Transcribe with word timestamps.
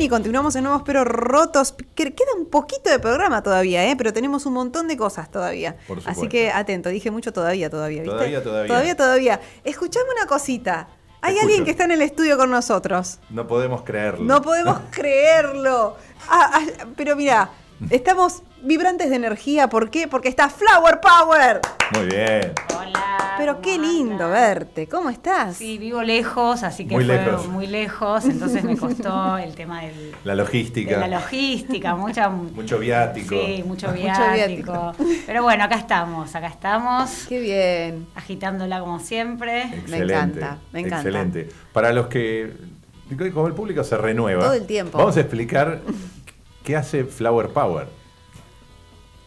Y 0.00 0.08
continuamos 0.08 0.54
en 0.54 0.62
Nuevos 0.64 0.82
Pero 0.86 1.04
Rotos. 1.04 1.74
Que- 1.94 2.14
Queda 2.14 2.28
un 2.38 2.46
poquito 2.46 2.88
de 2.88 2.98
programa 3.00 3.42
todavía, 3.42 3.84
¿eh? 3.90 3.96
pero 3.96 4.12
tenemos 4.12 4.46
un 4.46 4.52
montón 4.54 4.86
de 4.86 4.96
cosas 4.96 5.30
todavía. 5.30 5.76
Por 5.88 5.98
Así 6.06 6.28
que 6.28 6.50
atento, 6.52 6.88
dije 6.88 7.10
mucho 7.10 7.32
todavía, 7.32 7.68
todavía. 7.68 8.02
¿viste? 8.02 8.14
Todavía, 8.16 8.42
todavía. 8.42 8.68
Todavía, 8.68 8.96
todavía. 8.96 9.40
Escuchame 9.64 10.06
una 10.16 10.26
cosita. 10.26 10.88
Hay 11.20 11.34
Escucho. 11.34 11.46
alguien 11.48 11.64
que 11.64 11.72
está 11.72 11.84
en 11.84 11.90
el 11.92 12.02
estudio 12.02 12.36
con 12.38 12.48
nosotros. 12.50 13.18
No 13.30 13.48
podemos 13.48 13.82
creerlo. 13.82 14.24
No 14.24 14.40
podemos 14.40 14.78
creerlo. 14.90 15.96
Ah, 16.28 16.50
ah, 16.54 16.84
pero 16.96 17.16
mira, 17.16 17.50
estamos 17.90 18.42
vibrantes 18.62 19.10
de 19.10 19.16
energía. 19.16 19.68
¿Por 19.68 19.90
qué? 19.90 20.08
Porque 20.08 20.28
está 20.28 20.48
Flower 20.48 21.00
Power. 21.00 21.60
Muy 21.94 22.06
bien. 22.06 22.52
Hola. 22.78 23.34
Pero 23.38 23.52
¿cómo 23.54 23.62
qué 23.62 23.78
lindo 23.78 24.28
verte. 24.30 24.88
¿Cómo 24.88 25.10
estás? 25.10 25.56
Sí, 25.56 25.78
vivo 25.78 26.02
lejos, 26.02 26.64
así 26.64 26.86
que 26.86 26.94
Muy 26.96 27.04
fue 27.04 27.16
lejos. 27.24 27.46
muy 27.46 27.66
lejos, 27.68 28.24
entonces 28.24 28.64
me 28.64 28.76
costó 28.76 29.38
el 29.38 29.54
tema 29.54 29.82
del, 29.82 30.12
La 30.24 30.32
de 30.32 30.38
logística. 30.38 30.98
la 30.98 31.06
logística, 31.06 31.94
mucha, 31.94 32.28
Mucho 32.28 32.78
viático. 32.80 33.36
Sí, 33.36 33.62
mucho 33.64 33.88
Mucho 33.88 34.00
viático. 34.02 34.92
Pero 35.26 35.44
bueno, 35.44 35.64
acá 35.64 35.76
estamos, 35.76 36.34
acá 36.34 36.48
estamos, 36.48 37.26
Qué 37.28 37.38
bien. 37.40 38.06
agitándola 38.16 38.80
como 38.80 38.98
siempre. 38.98 39.62
Excelente. 39.62 40.14
encanta, 40.14 40.58
me 40.72 40.80
encanta. 40.80 40.96
Excelente. 40.96 41.48
Para 41.72 41.92
los 41.92 42.08
que. 42.08 42.52
Como 43.32 43.46
el 43.46 43.54
público 43.54 43.84
se 43.84 43.96
renueva. 43.96 44.42
Todo 44.42 44.54
el 44.54 44.66
tiempo. 44.66 44.98
Vamos 44.98 45.16
a 45.16 45.20
explicar 45.20 45.80
qué 46.64 46.76
hace 46.76 47.04
Flower 47.04 47.50
Power. 47.50 47.86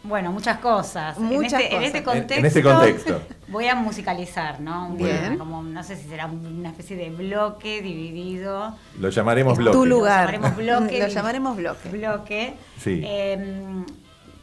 Bueno, 0.04 0.32
muchas 0.32 0.58
cosas. 0.58 1.16
Muchas 1.18 1.52
en, 1.54 1.60
este, 1.60 1.76
en 1.76 1.82
este 1.84 2.02
cosas. 2.02 2.16
En- 2.16 2.22
contexto. 2.22 2.40
en 2.40 2.46
este 2.46 2.62
contexto. 2.62 3.22
Voy 3.48 3.68
a 3.68 3.74
musicalizar, 3.76 4.60
¿no? 4.60 4.88
Un- 4.88 4.96
Bien. 4.96 5.38
Como, 5.38 5.62
no 5.62 5.82
sé 5.84 5.96
si 5.96 6.08
será 6.08 6.26
una 6.26 6.70
especie 6.70 6.96
de 6.96 7.10
bloque 7.10 7.80
dividido. 7.82 8.74
Lo 8.98 9.10
llamaremos 9.10 9.56
bloque. 9.58 9.76
tu 9.76 9.86
lugar. 9.86 10.26
Lo 10.26 10.32
llamaremos 10.32 10.56
bloque. 10.56 10.98
Lo 11.02 11.06
llamaremos 11.08 11.56
bloque. 11.56 11.88
bloque. 11.88 12.54
Sí. 12.80 13.00
Eh, 13.04 13.84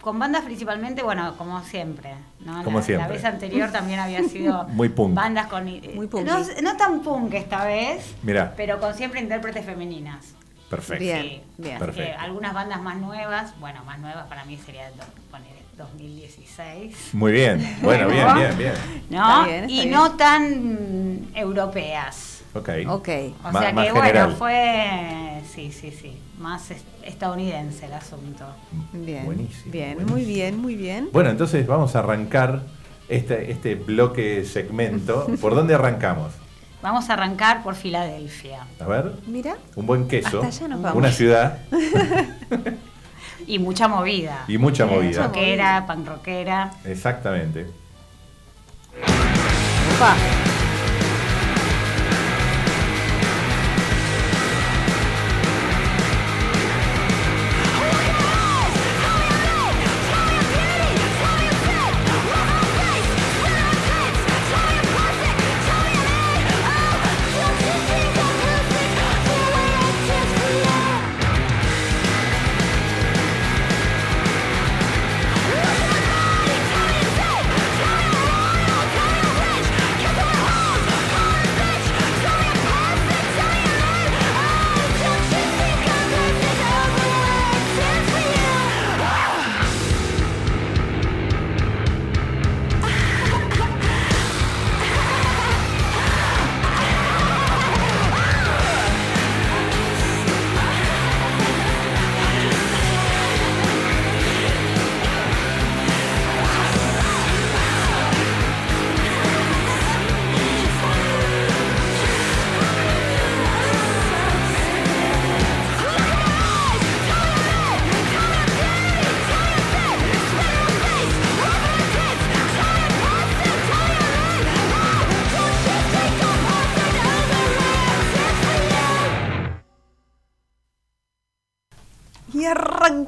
con 0.02 0.18
bandas 0.18 0.44
principalmente, 0.44 1.04
bueno, 1.04 1.36
como 1.38 1.62
siempre. 1.64 2.14
¿no? 2.40 2.64
Como 2.64 2.80
la, 2.80 2.86
siempre. 2.86 3.08
La 3.10 3.14
vez 3.16 3.26
anterior 3.26 3.70
también 3.70 4.00
había 4.00 4.24
sido 4.24 4.64
Muy 4.70 4.88
punk. 4.88 5.14
bandas 5.14 5.48
con... 5.48 5.68
eh, 5.68 5.92
Muy 5.94 6.08
punky. 6.08 6.26
no, 6.30 6.40
no 6.62 6.78
tan 6.78 7.02
punk 7.02 7.34
esta 7.34 7.66
vez, 7.66 8.16
Mirá. 8.24 8.54
pero 8.56 8.80
con 8.80 8.94
siempre 8.96 9.20
intérpretes 9.20 9.66
femeninas. 9.66 10.36
Perfecto. 10.70 11.04
Bien, 11.04 11.22
Sí. 11.24 11.42
bien. 11.58 11.80
Perfecto. 11.80 12.20
algunas 12.20 12.54
bandas 12.54 12.82
más 12.82 12.98
nuevas, 12.98 13.60
bueno, 13.60 13.84
más 13.86 14.00
nuevas 14.00 14.28
para 14.28 14.46
mí 14.46 14.58
sería 14.66 14.90
do- 14.92 15.04
poner 15.32 15.50
2016. 15.78 17.14
Muy 17.14 17.32
bien. 17.32 17.78
Bueno, 17.82 18.08
bien, 18.08 18.28
bien, 18.36 18.58
bien. 18.58 18.74
¿No? 19.10 19.18
Está 19.42 19.46
bien, 19.48 19.64
está 19.64 19.74
y 19.74 19.80
bien. 19.80 19.92
no 19.92 20.12
tan 20.16 21.28
europeas. 21.36 22.42
Ok. 22.54 22.70
Ok. 22.88 23.10
O 23.44 23.52
sea 23.52 23.70
que 23.70 23.74
bueno, 23.92 24.02
general. 24.02 24.36
fue, 24.36 25.42
sí, 25.54 25.72
sí, 25.72 25.92
sí, 25.92 26.18
más 26.40 26.72
es- 26.72 26.84
estadounidense 27.04 27.86
el 27.86 27.94
asunto. 27.94 28.46
Bien. 28.94 29.26
Buenísimo, 29.26 29.72
Bien, 29.72 29.94
buenísimo. 29.96 30.16
muy 30.18 30.26
bien, 30.26 30.58
muy 30.58 30.76
bien. 30.76 31.10
Bueno, 31.14 31.30
entonces 31.30 31.66
vamos 31.68 31.96
a 31.96 32.00
arrancar 32.00 32.64
este, 33.08 33.52
este 33.52 33.76
bloque 33.76 34.46
segmento. 34.46 35.28
¿Por 35.42 35.56
dónde 35.56 35.76
arrancamos? 35.76 36.32
Vamos 36.82 37.10
a 37.10 37.14
arrancar 37.14 37.62
por 37.64 37.76
Filadelfia. 37.76 38.66
A 38.80 38.86
ver. 38.86 39.14
Mira. 39.28 39.58
Un 39.76 39.86
buen 39.86 40.08
queso. 40.08 40.42
Hasta 40.42 40.48
allá 40.48 40.68
nos 40.70 40.82
vamos. 40.82 40.98
Una 40.98 41.12
ciudad 41.12 41.58
Y 43.48 43.58
mucha 43.60 43.88
movida. 43.88 44.44
y 44.48 44.58
mucha 44.58 44.86
movida. 44.86 45.24
Rockera, 45.28 45.86
punk 45.88 46.08
rockera. 46.08 46.72
Exactamente. 46.86 47.66
Opa. 49.96 50.16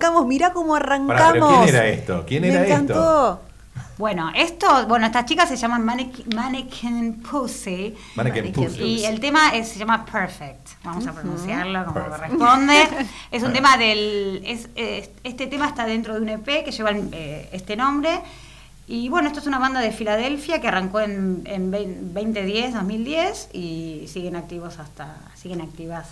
Arrancamos, 0.02 0.28
mirá 0.28 0.54
cómo 0.54 0.76
arrancamos. 0.76 1.32
Pero 1.34 1.48
¿quién 1.64 1.76
era 1.76 1.88
esto? 1.88 2.24
¿Quién 2.28 2.44
era 2.46 2.60
Me 2.62 2.68
encantó. 2.68 2.94
esto? 2.94 3.42
Bueno, 3.98 4.32
esto, 4.36 4.88
bueno, 4.88 5.06
estas 5.06 5.26
chicas 5.26 5.48
se 5.48 5.56
llaman 5.56 5.86
Mannequin, 5.86 6.26
Mannequin 6.36 7.22
Pussy. 7.22 7.96
Mannequin 8.16 8.52
Pussy. 8.52 8.82
Y 8.82 9.06
el 9.06 9.20
tema 9.20 9.50
es- 9.50 9.70
se 9.70 9.80
llama 9.80 10.06
Perfect. 10.06 10.70
Vamos 10.84 11.06
a 11.06 11.14
pronunciarlo 11.14 11.86
como 11.86 11.94
Perfect. 11.94 12.38
corresponde. 12.38 12.88
Es 13.32 13.44
un 13.44 13.54
tema 13.54 13.78
del. 13.78 14.42
es- 14.46 14.70
es- 14.76 15.10
este 15.24 15.46
tema 15.48 15.68
está 15.68 15.86
dentro 15.86 16.16
de 16.16 16.22
un 16.22 16.30
EP 16.30 16.64
que 16.64 16.72
lleva 16.72 16.92
eh, 16.92 17.50
este 17.52 17.76
nombre. 17.76 18.22
Y 18.88 19.08
bueno, 19.10 19.28
esto 19.28 19.40
es 19.40 19.46
una 19.48 19.60
banda 19.60 19.80
de 19.80 19.92
Filadelfia 19.92 20.60
que 20.60 20.68
arrancó 20.68 21.00
en, 21.00 21.44
en 21.46 21.72
vein- 21.72 22.12
2010, 22.14 22.74
2010 22.74 23.50
y 23.54 24.06
siguen 24.12 24.36
activos 24.36 24.80
hasta. 24.80 25.16
siguen 25.36 25.62
activas 25.62 26.08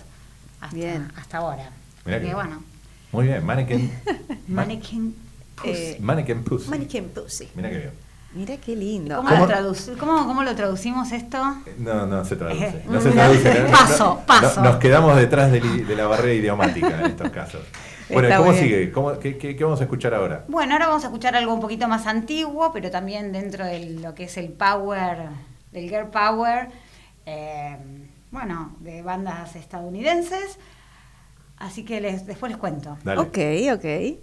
hasta, 0.61 0.75
Bien. 0.75 1.11
hasta 1.17 1.39
ahora. 1.39 1.71
Mirá 2.05 2.21
que 2.21 2.33
bueno. 2.35 2.63
Muy 3.11 3.25
bien, 3.27 3.45
Mannequin. 3.45 3.91
Mannequin 4.47 5.15
Pussy. 5.55 5.69
Eh, 5.71 5.97
Mannequin 5.99 6.43
Pussy. 6.43 6.69
Mannequin 6.69 7.09
Pussy. 7.09 7.49
Mira 7.55 7.69
que 7.69 7.77
bien. 7.77 7.91
Mira 8.35 8.57
qué 8.57 8.75
lindo. 8.75 9.15
¿Cómo, 9.17 9.29
lo 9.29 9.47
traduc- 9.47 9.97
cómo- 9.97 10.27
cómo 10.27 10.43
lo 10.43 10.55
traducimos 10.55 11.11
esto? 11.11 11.37
No, 11.79 12.05
no 12.05 12.23
se 12.23 12.35
traduce. 12.35 12.65
Eh, 12.67 12.83
No 12.87 13.01
se 13.01 13.09
traduce. 13.11 13.63
¿no? 13.63 13.71
paso, 13.71 14.05
No- 14.19 14.25
paso. 14.25 14.61
Nos 14.61 14.75
quedamos 14.77 15.15
detrás 15.17 15.51
de, 15.51 15.59
la 15.95 16.05
barrera 16.05 16.33
idiomática 16.35 16.99
en 16.99 17.05
estos 17.07 17.29
casos. 17.31 17.61
Bueno, 18.07 18.27
Está 18.27 18.37
¿cómo 18.39 18.51
bien. 18.51 18.63
sigue? 18.63 18.91
¿Cómo- 18.91 19.17
qué, 19.19 19.37
qué- 19.37 19.55
qué 19.55 19.63
vamos 19.63 19.79
a 19.81 19.83
escuchar 19.83 20.13
ahora? 20.13 20.45
Bueno, 20.47 20.73
ahora 20.73 20.87
vamos 20.87 21.03
a 21.03 21.07
escuchar 21.07 21.35
algo 21.35 21.53
un 21.53 21.59
poquito 21.59 21.87
más 21.87 22.05
antiguo, 22.05 22.71
pero 22.71 22.91
también 22.91 23.31
dentro 23.31 23.65
de 23.65 23.79
lo 23.99 24.13
que 24.13 24.25
es 24.25 24.37
el 24.37 24.49
power, 24.49 25.17
del 25.71 25.89
girl 25.89 26.07
power, 26.09 26.69
eh, 27.25 27.77
bueno, 28.31 28.75
de 28.79 29.01
bandas 29.01 29.55
estadounidenses. 29.55 30.59
Así 31.59 31.83
que 31.83 31.99
les, 31.99 32.25
después 32.25 32.51
les 32.51 32.57
cuento. 32.57 32.97
Dale. 33.03 33.21
Ok, 33.21 33.37
ok. 33.73 34.17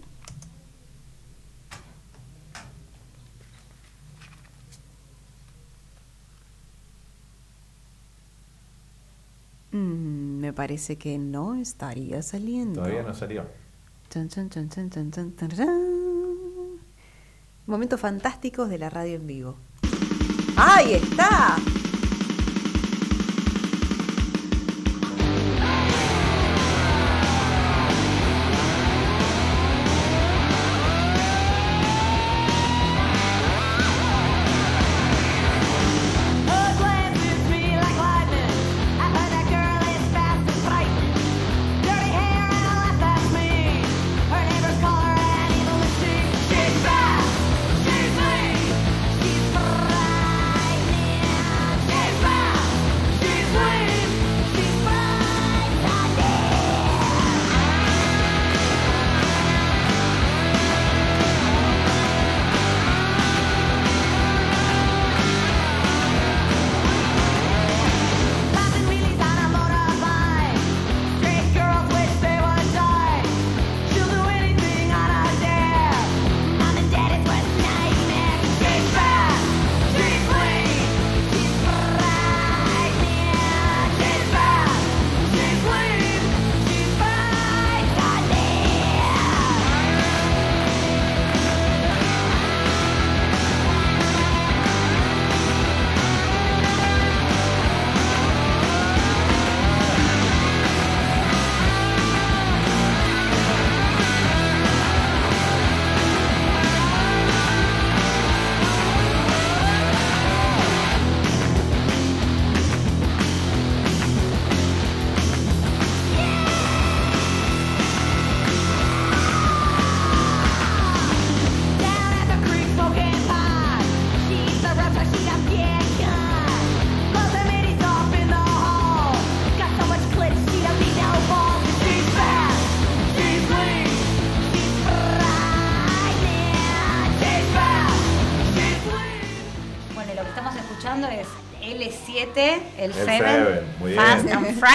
Mm, 9.73 10.39
me 10.41 10.53
parece 10.55 10.97
que 10.97 11.19
no 11.19 11.55
estaría 11.55 12.23
saliendo. 12.23 12.81
Todavía 12.81 13.03
no 13.03 13.13
salió. 13.13 13.45
Chun, 14.09 14.29
chun, 14.29 14.49
chun, 14.49 14.71
chun, 14.71 14.89
chun, 14.89 15.11
chun, 15.11 15.37
chun, 15.37 15.51
chun. 15.51 16.81
Momentos 17.67 18.01
fantásticos 18.01 18.71
de 18.71 18.79
la 18.79 18.89
radio 18.89 19.17
en 19.17 19.27
vivo. 19.27 19.57
¡Ahí 20.57 20.95
está! 20.95 21.57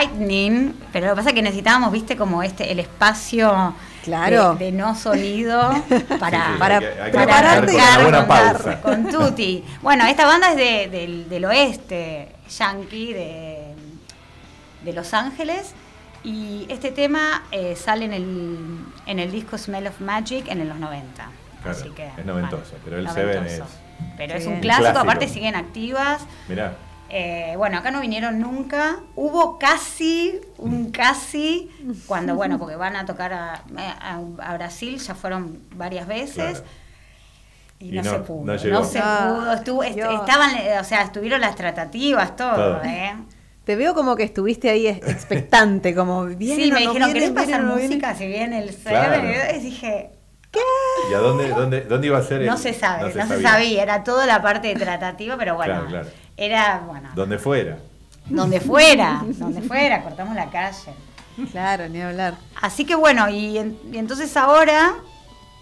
Frightening, 0.05 0.73
pero 0.91 1.07
lo 1.07 1.13
que 1.13 1.17
pasa 1.17 1.29
es 1.29 1.35
que 1.35 1.41
necesitábamos, 1.41 1.91
viste, 1.91 2.15
como 2.17 2.41
este, 2.43 2.71
el 2.71 2.79
espacio 2.79 3.75
Claro. 4.03 4.55
de, 4.55 4.65
de 4.65 4.71
no 4.71 4.95
sonido 4.95 5.59
para, 6.19 6.45
Sí, 6.47 6.53
sí, 6.53 6.59
para 6.59 6.75
hay 6.77 7.11
que- 7.11 8.07
que 8.07 8.11
con 8.11 8.27
pausa. 8.27 8.81
con 8.81 9.07
Tutti. 9.09 9.63
Bueno, 9.81 10.05
esta 10.07 10.25
banda 10.25 10.49
es 10.51 10.55
de- 10.57 10.87
del, 10.89 11.29
del 11.29 11.45
oeste, 11.45 12.31
yankee, 12.57 13.13
de, 13.13 13.75
de 14.83 14.93
Los 14.93 15.13
Ángeles. 15.13 15.73
Y 16.23 16.65
este 16.69 16.91
tema 16.91 17.43
eh, 17.51 17.75
sale 17.75 18.05
en 18.05 18.13
el, 18.13 18.57
en 19.05 19.19
el 19.19 19.31
disco 19.31 19.57
Smell 19.57 19.87
of 19.87 19.99
Magic 20.01 20.47
en 20.47 20.67
los 20.67 20.77
90. 20.77 21.29
Claro, 21.63 21.77
Así 21.77 21.89
que, 21.89 22.07
es 22.17 22.25
noventoso, 22.25 22.73
pero 22.83 22.97
el 22.97 23.05
noventoso. 23.05 23.33
Seven 23.33 23.45
es- 23.45 23.61
Pero 24.17 24.33
es 24.35 24.43
Sí. 24.43 24.47
un 24.49 24.55
Un 24.55 24.59
clásico, 24.61 24.83
clásico. 24.83 24.99
aparte 25.03 25.27
siguen 25.27 25.55
activas. 25.55 26.21
Mirá, 26.47 26.73
Eh, 27.13 27.55
bueno, 27.57 27.77
acá 27.77 27.91
no 27.91 27.99
vinieron 27.99 28.39
nunca. 28.39 28.99
Hubo 29.17 29.59
casi, 29.59 30.39
un 30.57 30.91
casi, 30.91 31.69
cuando, 32.07 32.35
bueno, 32.35 32.57
porque 32.57 32.77
van 32.77 32.95
a 32.95 33.05
tocar 33.05 33.33
a, 33.33 33.63
a- 33.77 34.19
a 34.41 34.53
Brasil, 34.53 34.97
ya 34.97 35.13
fueron 35.13 35.59
varias 35.75 36.07
veces. 36.07 36.59
Claro. 36.59 36.65
Y, 37.79 37.89
Y 37.89 37.91
no, 37.93 38.03
no- 38.03 38.11
se 38.11 38.19
pudo. 38.19 38.45
no 38.45 38.53
No, 38.79 38.83
se 38.85 38.99
Ah, 39.03 39.35
pudo. 39.35 39.53
Estuvo, 39.53 39.83
est- 39.83 39.95
Dios. 39.95 40.13
estaban, 40.21 40.55
eh, 40.55 40.77
o 40.79 40.83
sea, 40.85 41.01
estuvieron 41.01 41.41
las 41.41 41.55
tratativas, 41.55 42.35
todo, 42.37 42.53
Todo. 42.55 42.81
¿eh? 42.85 43.13
Te 43.65 43.75
veo 43.75 43.93
como 43.93 44.15
que 44.15 44.23
estuviste 44.23 44.69
ahí 44.69 44.87
ex- 44.87 45.05
expectante, 45.07 45.93
como 45.93 46.25
viene 46.25 46.63
Sí, 46.63 46.71
me 46.71 46.79
no 46.85 46.91
dijeron, 46.93 47.13
¿querés 47.13 47.31
pasar 47.31 47.61
no 47.63 47.75
viene?". 47.75 47.89
música 47.89 48.15
si 48.15 48.27
viene 48.27 48.59
el 48.63 48.73
Claro. 48.75 49.21
Y 49.55 49.59
dije, 49.59 50.11
¿y 51.11 51.13
a 51.13 51.17
dónde, 51.19 51.49
dónde, 51.49 51.81
dónde 51.81 52.07
iba 52.07 52.17
a 52.19 52.23
ser? 52.23 52.41
el- 52.41 52.47
no 52.47 52.57
se 52.57 52.73
sabe, 52.73 53.03
no 53.03 53.09
se, 53.11 53.27
sabía. 53.27 53.49
sabía. 53.49 53.83
Era 53.83 54.03
toda 54.03 54.25
la 54.25 54.41
parte 54.41 54.69
de 54.69 54.75
tratativa, 54.75 55.35
pero 55.37 55.55
bueno, 55.55 55.73
Claro, 55.73 55.87
claro. 55.89 56.07
Era, 56.45 56.83
bueno, 56.87 57.09
Donde 57.15 57.37
fuera. 57.37 57.77
donde 58.27 58.59
fuera, 58.59 59.23
donde 59.25 59.61
fuera, 59.61 60.01
cortamos 60.03 60.35
la 60.35 60.49
calle. 60.49 60.93
Claro, 61.51 61.87
ni 61.89 62.01
hablar. 62.01 62.35
Así 62.61 62.85
que 62.85 62.95
bueno, 62.95 63.29
y, 63.29 63.57
en- 63.57 63.77
y 63.91 63.97
entonces 63.97 64.35
ahora, 64.37 64.93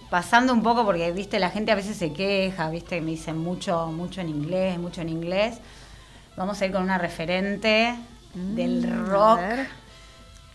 pasando 0.09 0.51
un 0.53 0.63
poco, 0.63 0.83
porque 0.86 1.12
viste, 1.12 1.39
la 1.39 1.50
gente 1.51 1.71
a 1.71 1.75
veces 1.75 1.95
se 1.98 2.12
queja, 2.13 2.69
viste, 2.69 3.01
me 3.01 3.12
dicen 3.12 3.38
mucho, 3.38 3.88
mucho 3.88 4.21
en 4.21 4.29
inglés, 4.29 4.77
mucho 4.79 5.01
en 5.01 5.09
inglés. 5.09 5.59
Vamos 6.38 6.62
a 6.62 6.65
ir 6.65 6.71
con 6.71 6.83
una 6.83 6.98
referente 6.98 7.95
del 8.33 8.86
Mm, 8.88 9.05
rock 9.07 9.39
a 9.39 9.48
ver. 9.48 9.67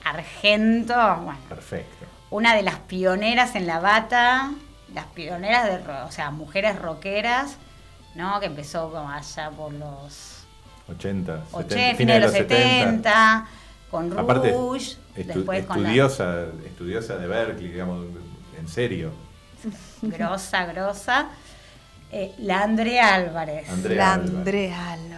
argento, 0.05 0.95
bueno, 0.95 1.39
Perfecto. 1.49 2.07
una 2.31 2.55
de 2.55 2.63
las 2.63 2.79
pioneras 2.81 3.55
en 3.55 3.67
la 3.67 3.81
bata, 3.81 4.51
las 4.93 5.07
pioneras 5.07 5.65
de, 5.65 5.93
o 6.05 6.11
sea, 6.11 6.31
mujeres 6.31 6.79
rockeras, 6.79 7.57
¿no? 8.15 8.39
Que 8.41 8.47
empezó 8.47 8.91
como 8.91 9.09
allá 9.11 9.51
por 9.51 9.73
los 9.73 10.45
80, 10.89 11.45
80, 11.53 11.97
fines 11.97 12.15
de 12.17 12.21
los 12.21 12.33
70, 12.33 13.47
con 13.91 14.19
Aparte, 14.19 14.51
Rouge, 14.53 14.97
estu- 15.17 15.25
después 15.35 15.65
con 15.67 15.83
la 15.83 15.89
estudiosa, 15.89 16.45
estudiosa 16.67 17.17
de 17.17 17.27
Berkeley, 17.27 17.71
digamos, 17.73 18.07
en 18.59 18.69
serio. 18.69 19.13
grosa, 20.03 20.67
grosa, 20.67 21.29
eh, 22.11 22.35
la 22.39 22.63
Andrea 22.63 23.15
Álvarez. 23.15 23.69
Andrea 23.69 23.97
La 23.97 24.15
Álvarez. 24.15 24.37
Andrea 24.37 24.93
Álvarez. 24.93 25.14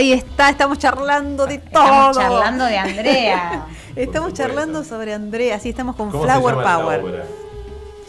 Ahí 0.00 0.14
está, 0.14 0.48
estamos 0.48 0.78
charlando 0.78 1.46
de 1.46 1.56
Estamos 1.56 2.16
todo. 2.16 2.22
charlando 2.22 2.64
de 2.64 2.78
Andrea. 2.78 3.66
Estamos 3.96 4.32
charlando 4.32 4.82
sobre 4.82 5.12
Andrea, 5.12 5.58
sí, 5.60 5.68
estamos 5.68 5.94
con 5.94 6.10
¿Cómo 6.10 6.22
Flower 6.24 6.54
se 6.54 6.60
llama 6.62 6.72
la 6.72 6.78
Power. 6.78 7.00
obra? 7.04 7.24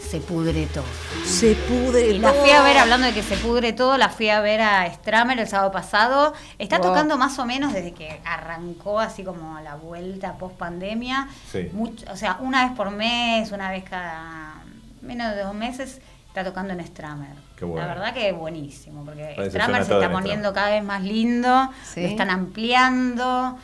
Se 0.08 0.20
pudre 0.20 0.66
todo. 0.72 0.84
Se 1.26 1.54
pudre 1.54 2.12
Y 2.12 2.18
la 2.18 2.32
todo. 2.32 2.40
fui 2.40 2.50
a 2.50 2.62
ver, 2.62 2.78
hablando 2.78 3.06
de 3.08 3.12
que 3.12 3.22
se 3.22 3.36
pudre 3.36 3.74
todo, 3.74 3.98
la 3.98 4.08
fui 4.08 4.30
a 4.30 4.40
ver 4.40 4.62
a 4.62 4.90
Stramer 4.94 5.38
el 5.38 5.46
sábado 5.48 5.70
pasado. 5.70 6.32
Está 6.58 6.78
Wow. 6.78 6.86
tocando 6.88 7.18
más 7.18 7.38
o 7.38 7.44
menos 7.44 7.74
desde 7.74 7.92
que 7.92 8.22
arrancó 8.24 8.98
así 9.00 9.22
como 9.22 9.60
la 9.60 9.74
vuelta 9.74 10.38
post 10.38 10.56
pandemia. 10.56 11.28
Sí. 11.50 11.70
o 12.10 12.16
sea, 12.16 12.38
una 12.40 12.64
vez 12.66 12.74
por 12.74 12.90
mes, 12.90 13.52
una 13.52 13.70
vez 13.70 13.84
cada 13.84 14.62
menos 15.02 15.34
de 15.34 15.42
dos 15.42 15.52
meses, 15.54 16.00
está 16.28 16.42
tocando 16.42 16.72
en 16.72 16.86
Stramer. 16.86 17.51
Qué 17.62 17.66
bueno. 17.66 17.86
La 17.86 17.94
verdad 17.94 18.12
que 18.12 18.28
es 18.30 18.36
buenísimo, 18.36 19.04
porque 19.04 19.34
Parece 19.36 19.50
Stramer 19.56 19.84
se 19.84 19.92
está 19.92 20.06
en 20.06 20.10
poniendo 20.12 20.48
Stramer. 20.48 20.54
cada 20.54 20.70
vez 20.74 20.82
más 20.84 21.02
lindo, 21.04 21.70
Sí. 21.84 22.00
lo 22.02 22.08
están 22.08 22.28
ampliando. 22.30 23.56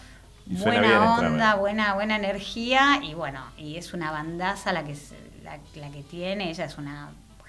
Buena 0.46 1.14
onda, 1.16 1.56
buena, 1.56 1.94
buena 1.94 2.14
energía 2.14 3.00
y 3.02 3.14
bueno, 3.14 3.40
y 3.56 3.76
es 3.76 3.92
una 3.94 4.12
bandaza 4.12 4.72
la 4.72 4.84
que 4.84 4.94
se- 4.94 5.16
la, 5.42 5.58
la 5.74 5.90
que 5.90 6.04
tiene, 6.04 6.48
ella 6.50 6.64
es 6.66 6.78
una 6.78 7.08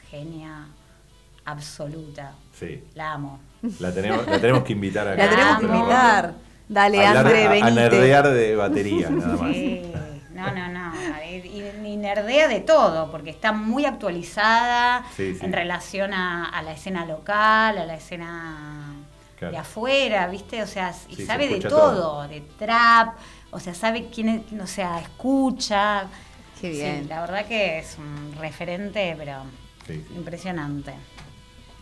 genia 0.10 0.65
absoluta. 1.46 2.32
Sí. 2.58 2.84
La 2.96 3.13
amo. 3.13 3.39
La 3.79 3.94
tenemos, 3.94 4.25
la 4.27 4.39
tenemos 4.39 4.63
que 4.63 4.74
invitar 4.74 5.08
acá. 5.10 5.24
La 5.24 5.29
tenemos 5.29 5.60
que 5.60 5.65
invitar. 5.65 6.34
Dale, 6.68 7.06
André, 7.06 7.44
a, 7.46 7.50
a 7.50 7.53
venite. 7.53 7.72
nerdear 7.72 8.27
de 8.27 8.56
batería, 8.56 9.10
nada 9.12 9.36
más. 9.38 9.51
Sí, 9.53 9.82
no, 10.39 10.51
no, 10.51 10.67
no. 10.69 10.93
Y, 11.25 11.63
y 11.86 11.98
nerdea 11.98 12.48
de 12.48 12.60
todo, 12.62 13.10
porque 13.12 13.29
está 13.29 13.51
muy 13.51 13.86
actualizada 13.86 15.03
Sí, 15.15 15.36
sí. 15.36 15.46
en 15.46 15.53
relación 15.53 16.13
a, 16.13 16.46
a 16.46 16.62
la 16.62 16.72
escena 16.74 17.05
local, 17.05 17.77
a 17.77 17.86
la 17.86 17.96
escena 17.96 18.93
Claro. 19.38 19.53
de 19.53 19.58
afuera, 19.60 20.27
¿viste? 20.27 20.62
O 20.62 20.67
sea, 20.67 20.93
y 21.08 21.15
Sí, 21.15 21.22
se 21.22 21.25
sabe 21.27 21.48
de 21.48 21.60
todo, 21.62 21.69
todo. 21.69 22.27
de 22.27 22.41
trap, 22.60 23.15
o 23.51 23.60
sea, 23.62 23.74
sabe 23.74 24.10
quién 24.13 24.27
es, 24.29 24.62
o 24.62 24.67
sea, 24.67 25.00
escucha. 25.00 26.08
Qué 26.60 26.74
Sí, 26.74 26.77
bien. 26.81 27.08
la 27.08 27.22
verdad 27.22 27.46
que 27.46 27.79
es 27.79 27.96
un 27.98 28.36
referente, 28.38 29.15
pero 29.17 29.43
Sí, 29.88 30.03
sí. 30.05 30.13
impresionante. 30.13 30.93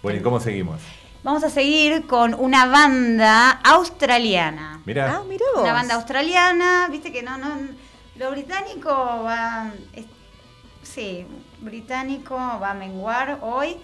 Bueno, 0.03 0.19
¿y 0.19 0.21
cómo 0.21 0.39
seguimos? 0.39 0.79
Vamos 1.23 1.43
a 1.43 1.49
seguir 1.49 2.05
con 2.05 2.35
una 2.35 2.67
banda 2.67 3.49
australiana. 3.63 4.79
Mirá, 4.85 5.15
Ah, 5.17 5.23
mira 5.27 5.43
vos. 5.55 5.63
Una 5.63 5.73
banda 5.73 5.95
australiana, 5.95 6.87
viste 6.91 7.11
que 7.11 7.23
no, 7.23 7.37
no, 7.39 7.47
lo 8.17 8.31
británico 8.31 8.89
va, 8.89 9.71
es- 9.93 10.05
sí, 10.83 11.25
británico 11.61 12.35
va 12.35 12.71
a 12.71 12.73
menguar 12.73 13.39
hoy 13.41 13.77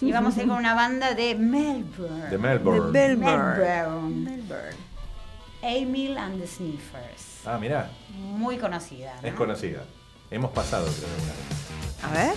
y 0.00 0.12
vamos 0.12 0.36
a 0.36 0.42
ir 0.42 0.48
con 0.48 0.56
una 0.58 0.74
banda 0.74 1.14
de 1.14 1.34
Melbourne. 1.34 2.28
de 2.30 2.38
Melbourne. 2.38 2.98
De 2.98 3.16
Melbourne. 3.16 3.58
Melbourne. 3.58 4.24
Melbourne. 4.24 4.76
Emil 5.62 6.18
and 6.18 6.40
the 6.40 6.46
Sniffers. 6.46 7.46
ah, 7.46 7.58
mirá, 7.58 7.90
Muy 8.10 8.58
conocida. 8.58 9.14
¿no? 9.22 9.28
es 9.28 9.34
conocida. 9.34 9.84
Hemos 10.30 10.50
pasado, 10.50 10.84
creo, 10.86 11.08
vez. 11.08 12.04
A 12.04 12.10
ver. 12.12 12.34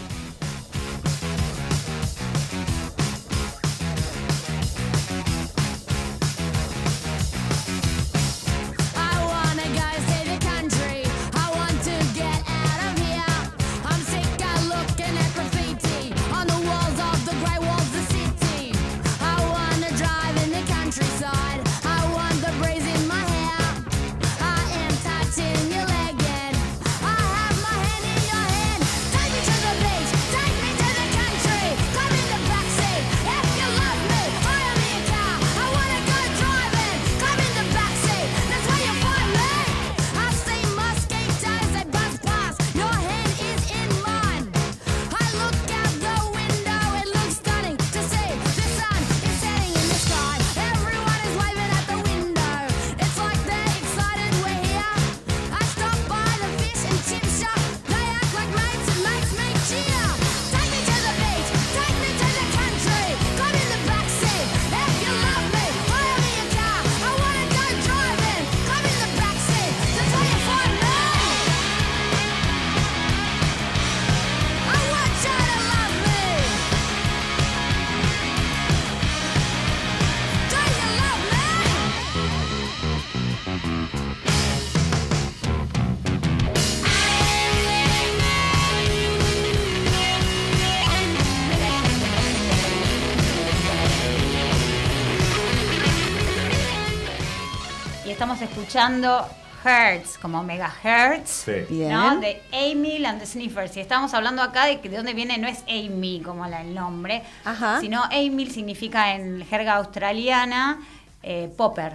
Escuchando 98.67 99.25
Hertz, 99.63 100.17
como 100.17 100.43
megahertz. 100.43 101.29
Sí. 101.45 101.53
Bien. 101.69 101.89
¿no? 101.89 102.19
De 102.19 102.41
Amy 102.51 103.03
and 103.05 103.19
the 103.19 103.25
Sniffers. 103.25 103.77
Y 103.77 103.79
estamos 103.79 104.13
hablando 104.13 104.41
acá 104.41 104.65
de 104.65 104.81
que 104.81 104.89
de 104.89 104.97
dónde 104.97 105.13
viene, 105.13 105.38
no 105.38 105.47
es 105.47 105.59
Amy 105.69 106.21
como 106.24 106.45
la, 106.47 106.62
el 106.62 106.74
nombre, 106.75 107.24
Ajá. 107.45 107.79
sino 107.79 108.03
Amy 108.03 108.45
significa 108.47 109.15
en 109.15 109.45
jerga 109.45 109.75
australiana 109.75 110.79
eh, 111.24 111.50
popper. 111.55 111.93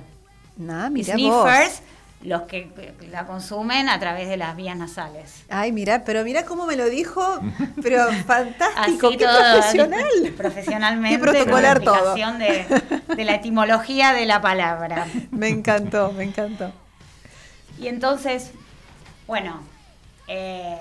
Nah, 0.56 0.88
mira 0.88 1.12
sniffers, 1.12 1.80
vos. 1.80 1.82
Los 2.22 2.42
que 2.42 2.70
la 3.10 3.26
consumen 3.26 3.88
a 3.88 3.98
través 3.98 4.28
de 4.28 4.36
las 4.36 4.54
vías 4.56 4.76
nasales. 4.76 5.44
Ay, 5.48 5.72
mira, 5.72 6.04
pero 6.04 6.22
mira 6.24 6.44
cómo 6.44 6.66
me 6.66 6.76
lo 6.76 6.88
dijo, 6.88 7.40
pero 7.82 8.06
fantástico, 8.26 9.08
Así 9.08 9.16
qué 9.16 9.24
todo, 9.24 9.38
profesional. 9.38 10.04
Profesionalmente. 10.36 11.16
Qué 11.18 11.22
protocolar 11.22 11.78
la 11.78 11.84
todo. 11.84 12.14
De, 12.14 12.66
de 13.16 13.24
la 13.24 13.34
etimología 13.34 14.12
de 14.12 14.26
la 14.26 14.40
palabra. 14.40 15.06
Me 15.30 15.48
encantó, 15.48 16.12
me 16.12 16.24
encantó. 16.24 16.70
Y 17.78 17.88
entonces, 17.88 18.52
bueno, 19.26 19.60
eh, 20.28 20.76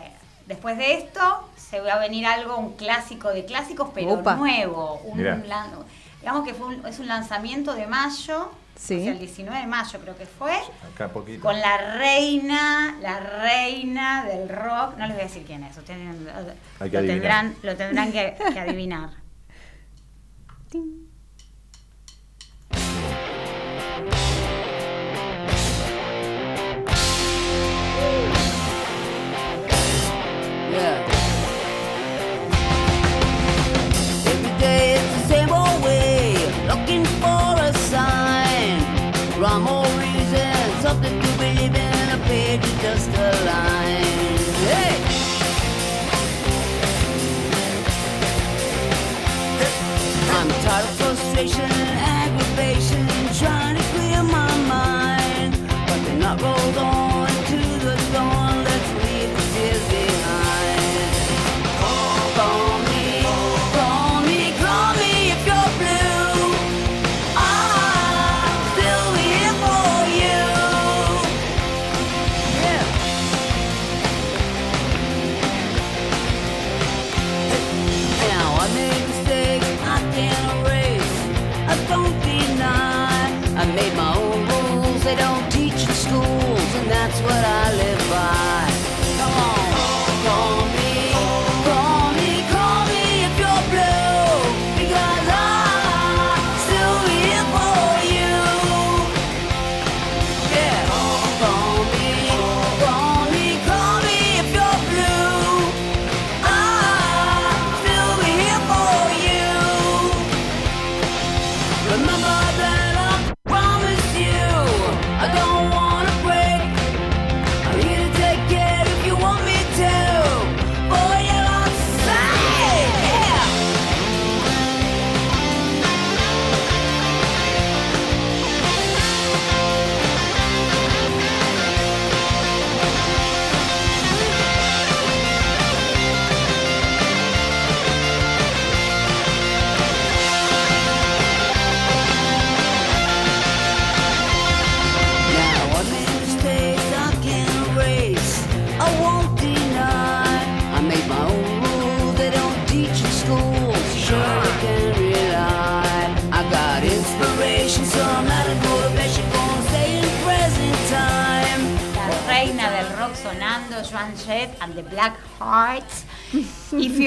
después 0.48 0.78
de 0.78 0.94
esto 0.94 1.50
se 1.58 1.80
va 1.80 1.94
a 1.94 2.00
venir 2.00 2.26
algo, 2.26 2.58
un 2.58 2.76
clásico 2.76 3.30
de 3.30 3.46
clásicos, 3.46 3.90
pero 3.94 4.14
Opa. 4.14 4.36
nuevo. 4.36 5.02
Un 5.06 5.24
lan- 5.24 5.72
digamos 6.20 6.46
que 6.46 6.54
fue 6.54 6.68
un- 6.68 6.86
es 6.86 7.00
un 7.00 7.08
lanzamiento 7.08 7.74
de 7.74 7.88
mayo, 7.88 8.52
Sí. 8.82 8.96
o 9.00 9.04
sea, 9.04 9.12
el 9.12 9.20
19 9.20 9.60
de 9.60 9.68
mayo 9.68 10.00
creo 10.00 10.18
que 10.18 10.26
fue, 10.26 10.58
Acá 10.94 11.10
poquito. 11.10 11.44
con 11.44 11.60
la 11.60 11.98
reina, 12.00 12.98
la 13.00 13.20
reina 13.20 14.26
del 14.26 14.50
rock, 14.50 14.98
no 14.98 15.06
les 15.06 15.16
voy 15.16 15.22
a 15.22 15.28
decir 15.28 15.44
quién 15.46 15.64
es, 15.64 15.78
ustedes 15.78 16.00
lo, 16.80 16.90
tendrán, 16.90 17.56
lo 17.62 17.76
tendrán 17.76 18.12
que, 18.12 18.36
que 18.52 18.60
adivinar. 18.60 19.12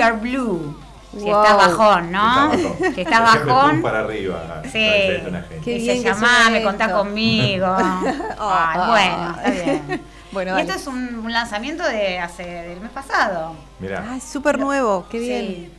are 0.04 0.16
blue. 0.16 0.76
Si 1.12 1.20
Wow. 1.20 1.42
estás 1.44 1.56
bajón, 1.56 2.10
¿no? 2.12 2.52
Está 2.52 2.68
bajón. 2.68 2.94
Si 2.94 3.00
estás 3.02 3.20
bajón. 3.46 3.82
para 3.82 4.00
arriba. 4.00 4.62
Sí. 4.64 4.88
Una 5.28 5.42
genia. 5.42 5.62
Qué 5.64 5.74
Dice, 5.74 5.92
bien 5.92 6.02
que 6.02 6.08
llamame, 6.08 6.44
suena 6.50 6.62
contá 6.64 6.84
esto". 6.86 6.98
conmigo. 6.98 7.66
Ay, 8.38 8.80
bueno, 8.90 9.36
está 9.36 9.50
bien. 9.50 10.02
Bueno, 10.34 10.58
y 10.58 10.62
esto 10.62 10.72
es 10.74 10.86
un, 10.88 11.14
un 11.20 11.32
lanzamiento 11.32 11.84
de 11.84 12.18
hace 12.18 12.42
del 12.44 12.80
mes 12.80 12.90
pasado. 12.90 13.54
Mirá, 13.78 14.04
Ah, 14.04 14.16
es 14.16 14.24
súper 14.24 14.58
nuevo, 14.58 15.06
qué 15.08 15.20
bien. 15.20 15.46
Sí. 15.46 15.72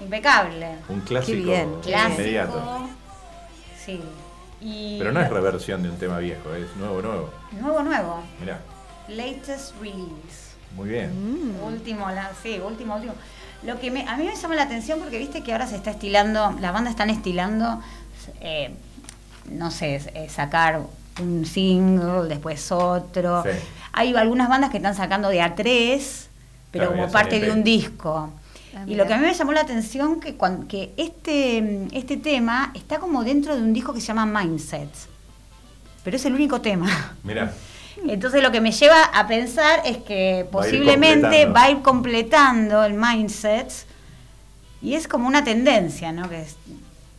Impecable. 0.00 0.68
un 0.90 1.00
clásico 1.00 1.38
qué 1.38 1.42
bien. 1.44 1.74
inmediato. 2.12 2.52
Clásico. 2.52 2.88
Sí. 3.86 4.02
Y 4.60 4.98
Pero 4.98 5.12
no 5.12 5.20
es 5.22 5.30
reversión 5.30 5.82
de 5.82 5.88
un 5.88 5.96
tema 5.98 6.18
viejo, 6.18 6.52
es 6.54 6.76
nuevo, 6.76 7.00
nuevo. 7.00 7.30
Nuevo, 7.52 7.82
nuevo. 7.82 8.20
Mirá, 8.40 8.60
Latest 9.08 9.72
release. 9.80 10.47
Muy 10.76 10.88
bien. 10.90 11.10
Mm. 11.60 11.62
Último, 11.64 12.08
la, 12.10 12.30
sí, 12.42 12.60
último, 12.64 12.94
último. 12.96 13.14
Lo 13.64 13.80
que 13.80 13.90
me, 13.90 14.06
a 14.08 14.16
mí 14.16 14.24
me 14.24 14.34
llama 14.36 14.54
la 14.54 14.62
atención 14.62 15.00
porque 15.00 15.18
viste 15.18 15.42
que 15.42 15.52
ahora 15.52 15.66
se 15.66 15.76
está 15.76 15.90
estilando, 15.90 16.54
las 16.60 16.72
bandas 16.72 16.92
están 16.92 17.10
estilando, 17.10 17.80
eh, 18.40 18.72
no 19.50 19.70
sé, 19.70 19.96
eh, 20.14 20.28
sacar 20.28 20.80
un 21.20 21.44
single, 21.44 22.28
después 22.28 22.70
otro. 22.70 23.42
Sí. 23.42 23.50
Hay 23.92 24.14
algunas 24.14 24.48
bandas 24.48 24.70
que 24.70 24.76
están 24.76 24.94
sacando 24.94 25.28
de 25.28 25.42
a 25.42 25.56
tres, 25.56 26.28
pero 26.70 26.86
Claro, 26.88 27.00
como 27.00 27.12
parte 27.12 27.40
de 27.40 27.50
un 27.50 27.64
disco. 27.64 28.30
Ah, 28.76 28.82
y 28.86 28.90
mira. 28.90 29.02
lo 29.02 29.08
que 29.08 29.14
a 29.14 29.18
mí 29.18 29.26
me 29.26 29.34
llamó 29.34 29.52
la 29.52 29.62
atención 29.62 30.20
que, 30.20 30.36
cuan- 30.36 30.68
que 30.68 30.92
este, 30.96 31.88
este 31.92 32.16
tema 32.18 32.70
está 32.74 32.98
como 33.00 33.24
dentro 33.24 33.56
de 33.56 33.62
un 33.62 33.72
disco 33.72 33.92
que 33.92 34.00
se 34.00 34.06
llama 34.08 34.24
Mindsets. 34.26 35.08
Pero 36.04 36.16
es 36.16 36.24
el 36.26 36.34
único 36.34 36.60
tema. 36.60 37.16
Mirá, 37.24 37.52
Entonces 38.06 38.42
lo 38.42 38.50
que 38.52 38.60
me 38.60 38.70
lleva 38.72 39.02
a 39.02 39.26
pensar 39.26 39.82
es 39.84 39.98
que 39.98 40.32
Va 40.34 40.38
a 40.38 40.40
ir 40.44 40.46
posiblemente 40.50 41.20
completando. 41.22 41.54
va 41.54 41.62
a 41.64 41.70
ir 41.70 41.82
completando 41.82 42.84
el 42.84 42.94
mindset 42.94 43.72
y 44.80 44.94
es 44.94 45.08
como 45.08 45.26
una 45.26 45.42
tendencia, 45.42 46.12
¿no? 46.12 46.28
Que, 46.28 46.42
es- 46.42 46.56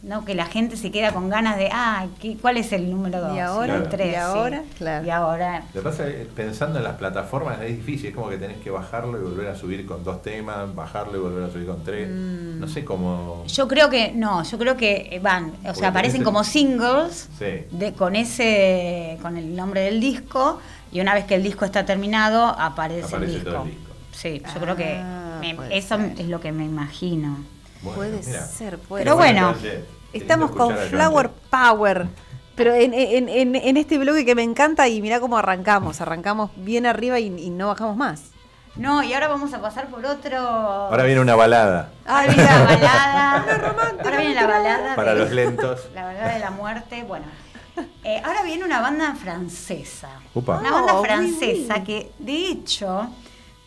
¿no? 0.01 0.23
que 0.23 0.33
la 0.33 0.45
gente 0.45 0.77
se 0.77 0.91
queda 0.91 1.12
con 1.12 1.27
ganas 1.29 1.57
de, 1.57 1.69
ah, 1.73 2.07
¿qué- 2.21 2.38
¿cuál 2.38 2.55
es 2.57 2.71
el 2.71 2.89
número 2.89 3.19
dos? 3.19 3.35
¿Y 3.35 3.39
ahora? 3.39 3.75
El 3.75 3.89
tres, 3.89 4.07
¿Y 4.07 4.12
sí. 4.12 4.15
ahora? 4.15 4.63
Claro. 4.77 5.05
Y 5.05 5.09
ahora. 5.09 5.63
lo 5.73 5.81
que 5.81 5.89
pasa 5.89 6.07
es 6.07 6.15
que 6.15 6.25
pensando 6.25 6.77
en 6.79 6.85
las 6.85 6.95
plataformas 6.95 7.62
es 7.62 7.75
difícil, 7.75 8.07
es 8.09 8.15
como 8.15 8.29
que 8.29 8.38
tenés 8.38 8.57
que 8.57 8.69
bajarlo 8.71 9.17
y 9.19 9.21
volver 9.23 9.47
a 9.47 9.55
subir 9.55 9.85
con 9.85 10.03
dos 10.05 10.21
temas, 10.21 10.73
bajarlo 10.73 11.17
y 11.17 11.19
volver 11.19 11.43
a 11.43 11.51
subir 11.51 11.67
con 11.67 11.83
tres. 11.83 12.07
Mm. 12.09 12.59
No 12.59 12.67
sé 12.67 12.85
cómo. 12.85 13.43
Yo 13.47 13.67
creo 13.67 13.89
que, 13.89 14.13
no, 14.13 14.43
yo 14.43 14.57
creo 14.57 14.77
que 14.77 15.09
eh, 15.12 15.19
van, 15.19 15.49
o 15.49 15.51
Porque 15.63 15.79
sea, 15.79 15.89
aparecen 15.89 16.21
el- 16.21 16.25
como 16.25 16.43
singles 16.45 17.29
Sí. 17.38 17.65
de, 17.71 17.93
con 17.93 18.15
ese, 18.15 19.17
con 19.21 19.35
el 19.35 19.53
nombre 19.55 19.81
del 19.81 19.99
disco 19.99 20.59
y 20.93 21.01
una 21.01 21.13
vez 21.13 21.25
que 21.25 21.35
el 21.35 21.43
disco 21.43 21.65
está 21.65 21.85
terminado 21.85 22.45
aparece, 22.45 23.05
Aparece 23.07 23.33
el 23.33 23.39
disco. 23.43 23.49
todo 23.51 23.63
el 23.63 23.69
disco. 23.71 23.83
Sí, 24.12 24.41
yo 24.53 24.59
creo 24.62 24.75
que 24.75 24.95
Ah, 24.97 25.39
me- 25.41 25.77
eso 25.77 25.97
ser. 25.97 26.13
es 26.19 26.27
lo 26.27 26.39
que 26.39 26.51
me 26.51 26.65
imagino. 26.65 27.38
Bueno, 27.82 27.98
Puede 27.98 28.24
ser, 28.24 28.78
puede 28.80 29.04
Pero 29.04 29.15
ser. 29.15 29.24
bueno, 29.34 29.50
Transit. 29.52 29.72
Qué 30.12 30.18
Estamos 30.18 30.52
con 30.52 30.76
Flower. 30.76 31.30
Power. 31.50 32.08
Pero 32.56 32.74
en, 32.74 32.94
en- 32.94 33.30
en- 33.30 33.56
en 33.56 33.78
este 33.78 33.98
bloque 33.98 34.26
que 34.26 34.36
me 34.36 34.44
encanta 34.44 34.88
y 34.88 35.02
mirá 35.02 35.20
cómo 35.20 35.38
arrancamos. 35.38 36.02
Arrancamos 36.02 36.52
bien 36.58 36.86
arriba 36.86 37.20
y, 37.20 37.28
y 37.28 37.50
no 37.52 37.68
bajamos 37.68 37.96
más. 37.96 38.24
No, 38.76 39.02
y 39.04 39.13
ahora 39.13 39.28
vamos 39.28 39.54
a 39.54 39.62
pasar 39.62 39.88
por 39.88 40.06
otro. 40.06 40.38
Ahora 40.38 41.04
viene 41.04 41.20
una 41.22 41.36
balada 41.36 41.92
Ah, 42.06 42.22
Ahora 42.22 42.34
viene 42.34 42.44
la 42.44 42.63
balada. 42.63 43.46
Ahora 44.04 44.18
viene 44.20 44.36
la 44.36 44.48
balada. 44.48 44.96
para 44.96 45.13
de- 45.13 45.20
los 45.22 45.32
lentos. 45.32 45.88
La 45.94 46.04
balada 46.06 46.34
de 46.34 46.39
la 46.39 46.50
muerte. 46.52 47.04
Bueno. 47.04 47.26
Eh, 48.04 48.22
ahora 48.26 48.44
viene 48.44 48.65
una 48.65 48.82
banda 48.82 49.15
francesa. 49.15 50.10
Upa. 50.34 50.60
Una 50.60 50.72
banda 50.72 50.94
Oh, 50.96 51.02
oui, 51.02 51.08
francesa 51.08 51.76
oui. 51.78 51.84
que, 51.84 52.12
de 52.20 52.48
hecho, 52.48 53.08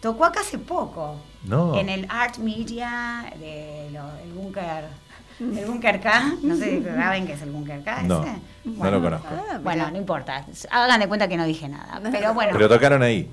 tocó 0.01 0.25
acá 0.27 0.41
hace 0.41 0.59
poco. 0.59 1.17
No. 1.45 1.79
En 1.79 1.89
el 1.89 2.07
Art 2.09 2.39
Media 2.39 3.25
de 3.39 3.91
lo- 3.93 4.17
el 4.23 4.33
Búnker. 4.33 4.85
El 5.41 5.65
Búnker 5.67 6.01
K. 6.01 6.35
No 6.43 6.55
sé 6.57 6.79
si 6.79 6.85
saben 6.97 7.27
qué 7.27 7.33
es 7.33 7.43
el 7.43 7.51
Búnker 7.51 7.83
K. 7.83 8.03
No, 8.03 8.23
ese. 8.23 8.33
no 8.65 8.91
lo 8.91 9.03
conozco. 9.03 9.27
Ah, 9.31 9.59
Bueno, 9.63 9.91
no 9.91 9.97
importa. 9.99 10.45
Hagan 10.71 11.01
de 11.01 11.09
cuenta 11.09 11.27
que 11.27 11.37
no 11.37 11.45
dije 11.45 11.69
nada. 11.69 12.01
Pero 12.13 12.33
bueno. 12.35 12.53
Pero 12.53 12.69
tocaron 12.69 13.03
ahí. 13.03 13.29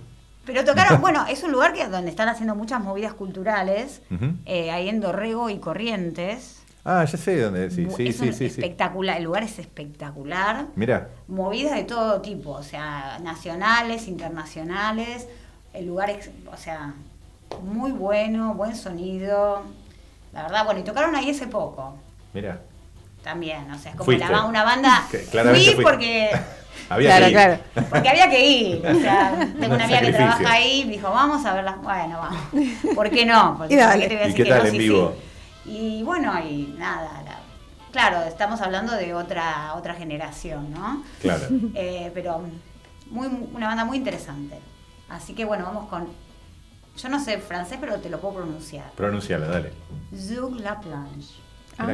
Pero 0.45 0.65
tocaron, 0.65 1.00
bueno, 1.02 1.26
es 1.28 1.43
un 1.43 1.52
lugar 1.52 1.74
que 1.74 1.86
donde 1.88 2.10
están 2.10 2.28
haciendo 2.30 2.56
muchas 2.56 2.82
movidas 2.82 3.13
culturales, 3.13 4.02
Ujú. 4.10 4.32
eh, 4.45 4.72
ahí 4.72 4.89
en 4.89 5.02
Dorrego 5.02 5.50
y 5.52 5.60
Corrientes. 5.60 6.63
Ah, 6.84 7.04
ya 7.06 7.17
sé 7.17 7.39
dónde. 7.41 7.69
Sí, 7.69 7.88
sí, 7.95 8.08
es 8.08 8.17
sí, 8.17 8.28
sí, 8.28 8.34
sí. 8.34 8.45
espectacular, 8.45 9.17
el 9.17 9.26
lugar 9.26 9.43
es 9.43 9.60
espectacular. 9.60 10.65
Mirá, 10.76 11.10
Movidas 11.28 11.76
de 11.76 11.84
todo 11.84 12.22
tipo, 12.22 12.52
o 12.52 12.63
sea, 12.63 13.19
nacionales, 13.22 14.08
internacionales. 14.08 15.28
El 15.74 15.86
lugar, 15.88 16.10
es, 16.10 16.32
o 16.52 16.58
sea, 16.58 16.93
muy 17.63 17.91
bueno, 17.91 18.53
buen 18.53 18.75
sonido. 18.75 19.63
La 20.33 20.43
verdad, 20.43 20.65
bueno, 20.65 20.79
y 20.79 20.83
tocaron 20.83 21.15
ahí 21.15 21.31
hace 21.31 21.47
poco 21.47 21.95
mirá. 22.33 22.59
también, 23.23 23.69
o 23.71 23.77
sea, 23.77 23.91
es 23.91 23.97
como 23.97 24.12
la 24.12 24.45
una 24.45 24.63
banda. 24.63 25.03
Que 25.12 25.19
Fui 25.19 25.83
porque 25.83 26.29
Había 26.89 27.09
Claro, 27.17 27.25
que 27.25 27.29
ir. 27.31 27.35
claro. 27.35 27.59
Porque 27.89 28.09
había 28.09 28.29
que 28.29 28.47
ir. 28.47 28.88
O 28.88 28.99
sea, 28.99 29.31
tengo 29.59 29.65
Un 29.67 29.73
una 29.73 29.83
amiga 29.83 30.01
que 30.01 30.13
trabaja 30.13 30.51
ahí, 30.51 30.83
dijo, 30.85 31.09
vamos 31.12 31.45
a 31.45 31.53
verlas. 31.53 31.81
Bueno, 31.81 32.19
vamos. 32.19 32.39
¿Por 32.95 33.09
qué 33.09 33.25
no? 33.25 33.55
Porque 33.57 33.73
Y 33.73 33.77
dale. 33.77 33.91
¿por 33.93 34.01
qué 34.01 34.07
te 34.07 34.15
voy 34.15 34.23
a 34.23 34.25
¿Y 34.25 34.29
decir 34.31 34.38
qué 34.38 34.43
que 34.43 34.49
tal 34.49 34.59
no? 34.59 34.65
en 34.65 34.71
Sí, 34.71 34.77
vivo? 34.77 35.13
sí. 35.65 35.71
Y 35.71 36.03
bueno, 36.03 36.33
y 36.39 36.73
nada. 36.77 37.21
la- 37.25 37.39
claro, 37.91 38.23
estamos 38.23 38.62
hablando 38.62 38.93
de 38.93 39.13
otra 39.13 39.73
otra 39.75 39.93
generación, 39.95 40.71
¿no? 40.71 41.03
Claro. 41.21 41.45
Eh, 41.75 42.12
pero 42.13 42.41
muy, 43.12 43.27
una 43.53 43.67
banda 43.67 43.83
muy 43.85 43.97
interesante. 43.97 44.57
Así 45.09 45.33
que 45.33 45.45
bueno, 45.45 45.65
vamos 45.65 45.89
con. 45.89 46.07
Yo 47.01 47.07
no 47.07 47.23
sé 47.23 47.38
francés, 47.39 47.77
pero 47.79 47.97
te 47.99 48.09
lo 48.09 48.19
puedo 48.19 48.35
pronunciar. 48.35 48.91
Pronuncialo, 48.91 49.47
dale. 49.47 49.71
Zug 50.15 50.59
La 50.59 50.79
Planche. 50.79 51.35
Ah. 51.77 51.85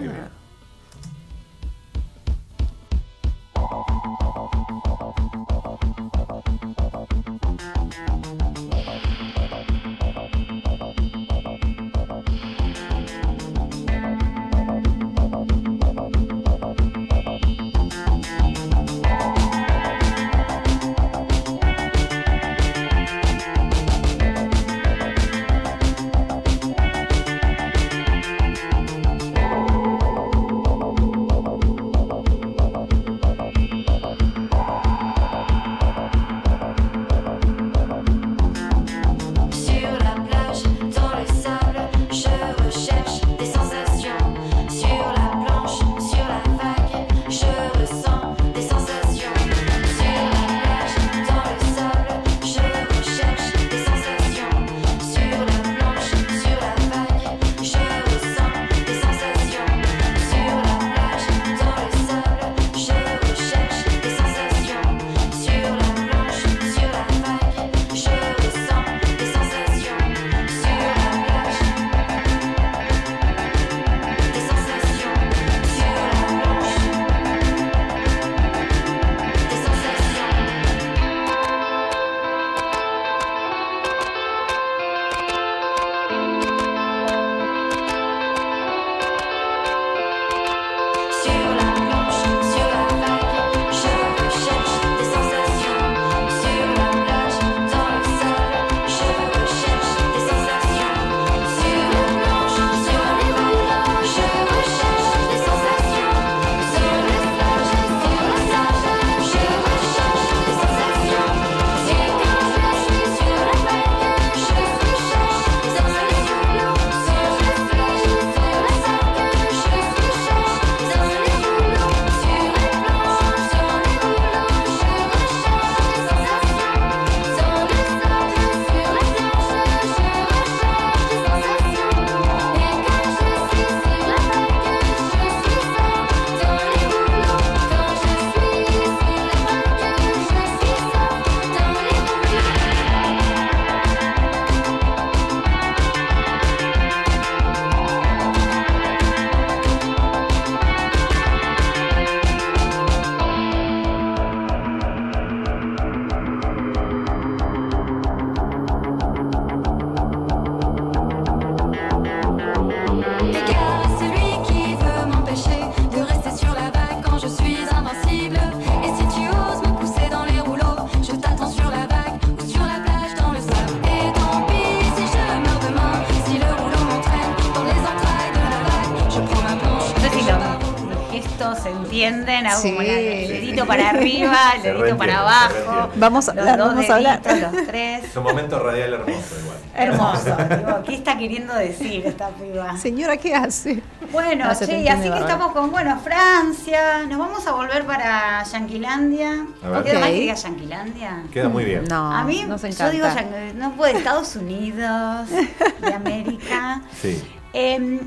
Bien. 181.22 181.56
se 181.64 181.70
entienden, 181.70 182.48
hago 182.48 182.62
Sí. 182.62 182.76
el 182.80 183.28
dedito 183.28 183.66
para 183.66 183.90
arriba, 183.90 184.38
el 184.56 184.62
Se 184.62 184.74
dedito 184.74 184.98
para 184.98 185.20
abajo. 185.20 185.90
Vamos 185.96 186.30
a 186.30 186.34
los 186.34 186.40
hablar, 186.42 186.58
dos 186.58 186.68
vamos 186.76 186.90
a 186.90 186.96
hablar. 186.96 187.22
deditos, 187.22 187.54
los 187.54 187.68
tres. 187.68 188.04
Es 188.06 188.16
un 188.18 188.24
momento 188.24 188.60
radial 188.60 188.94
hermoso 188.94 189.36
igual. 189.42 189.58
Hermoso. 189.78 190.38
Digo, 190.58 190.84
¿qué 190.86 190.96
está 190.96 191.18
queriendo 191.18 191.54
decir 191.54 192.06
esta 192.06 192.30
piba? 192.30 192.78
Señora, 192.78 193.18
¿qué 193.18 193.36
hace? 193.36 193.82
Bueno, 194.12 194.46
No, 194.46 194.56
che, 194.56 194.90
así 194.90 195.10
que 195.10 195.20
estamos 195.20 195.52
con, 195.52 195.72
bueno, 195.72 196.00
Francia, 196.00 197.04
nos 197.08 197.18
vamos 197.20 197.46
a 197.48 197.52
volver 197.52 197.86
para 197.86 198.44
Yanquilandia. 198.44 199.46
¿Queda 199.62 199.70
mal 199.72 199.80
Ok. 199.82 199.86
que 199.86 200.20
diga 200.22 200.34
Yanquilandia? 200.34 201.24
Queda 201.32 201.50
muy 201.50 201.66
bien. 201.66 201.84
No, 201.90 202.12
a 202.12 202.24
mí, 202.24 202.44
nos 202.48 202.62
yo 202.62 202.90
digo, 202.90 203.08
no 203.56 203.74
puedo, 203.74 203.98
Estados 203.98 204.36
Unidos, 204.36 205.30
de 205.30 205.94
América. 205.94 206.82
Sí. 207.02 207.22
Eh, 207.54 208.00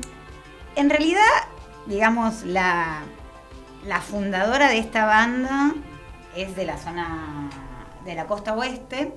en 0.75 0.89
realidad, 0.89 1.21
digamos, 1.89 2.43
la, 2.43 3.01
la 3.85 3.99
fundadora 3.99 4.69
de 4.69 4.77
esta 4.77 5.05
banda 5.05 5.73
es 6.35 6.55
de 6.55 6.65
la 6.65 6.77
zona 6.77 7.49
de 8.05 8.15
la 8.15 8.27
costa 8.27 8.53
oeste, 8.55 9.13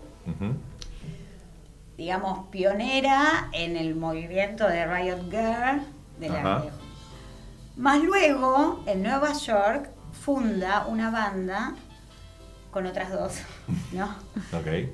digamos, 1.96 2.48
pionera 2.48 3.48
en 3.52 3.76
el 3.76 3.94
movimiento 3.94 4.66
de 4.66 4.87
Riot 4.87 5.30
Girl. 5.30 5.82
De 6.18 6.28
la, 6.28 6.40
Ajá. 6.40 6.64
más 7.76 8.02
luego, 8.02 8.82
en 8.87 9.02
Nueva 9.02 9.32
York, 9.32 9.90
funda 10.12 10.87
una 10.87 11.11
banda 11.11 11.74
con 12.70 12.87
otras 12.87 13.11
dos, 13.12 13.35
¿no? 13.92 14.06
Ok. 14.52 14.88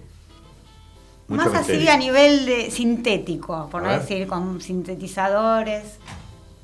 Mucho 1.29 1.51
Más 1.51 1.55
así 1.55 1.87
a 1.88 1.97
nivel 1.97 2.47
de 2.47 2.71
sintético, 2.71 3.69
por 3.71 3.83
no 3.83 3.91
decir 3.91 4.27
con 4.27 4.61
sintetizadores. 4.61 5.99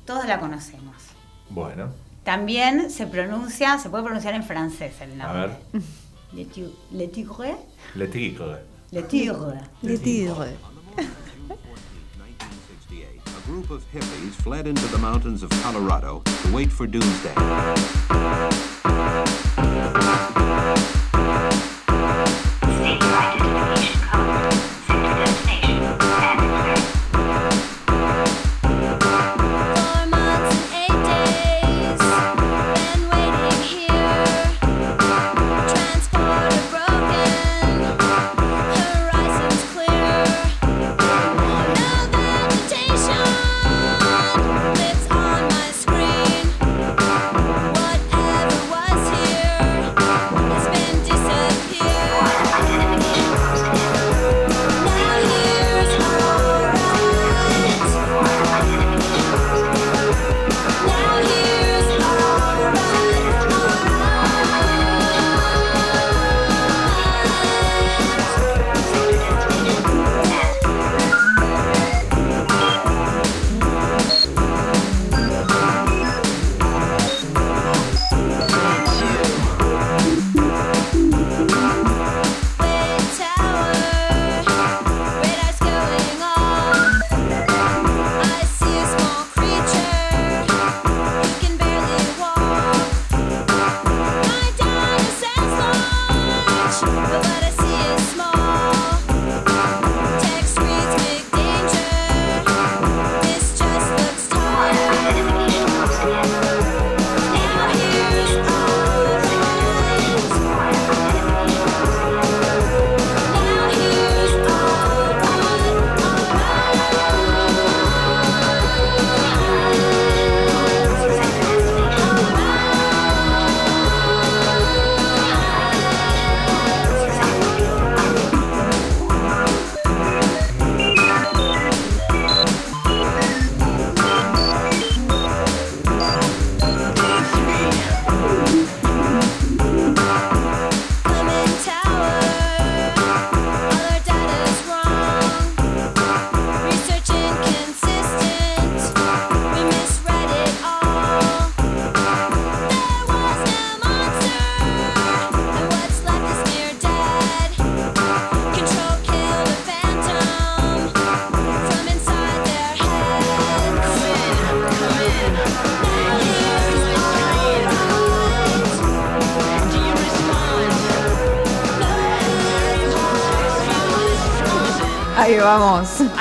Todos 0.05 0.25
la 0.25 0.39
conocemos. 0.39 0.84
Bueno, 1.49 1.89
También 2.23 2.89
se 2.89 3.05
pronuncia, 3.07 3.77
se 3.77 3.89
puede 3.89 4.03
pronunciar 4.03 4.33
en 4.33 4.43
francés 4.43 4.93
el 5.01 5.19
a 5.21 5.27
nombre. 5.33 5.57
ver. 5.73 5.81
Le 6.33 6.45
Tigre. 6.45 6.71
Le 6.93 7.07
Tigre. 7.07 7.55
Le 7.93 8.07
tigre. 8.07 8.61
Le 8.91 9.01
Tigre. 9.03 9.59
Le 9.81 9.97
tigre. 9.97 10.55
1968, 12.17 13.21
a 13.25 13.47
group 13.47 13.69
of 13.69 13.83
hippies 13.93 14.33
fled 14.41 14.65
into 14.67 14.87
the 14.87 14.97
mountains 14.97 15.43
of 15.43 15.49
Colorado 15.61 16.21
to 16.43 16.51
wait 16.53 16.71
for 16.71 16.87
doomsday. 16.87 17.33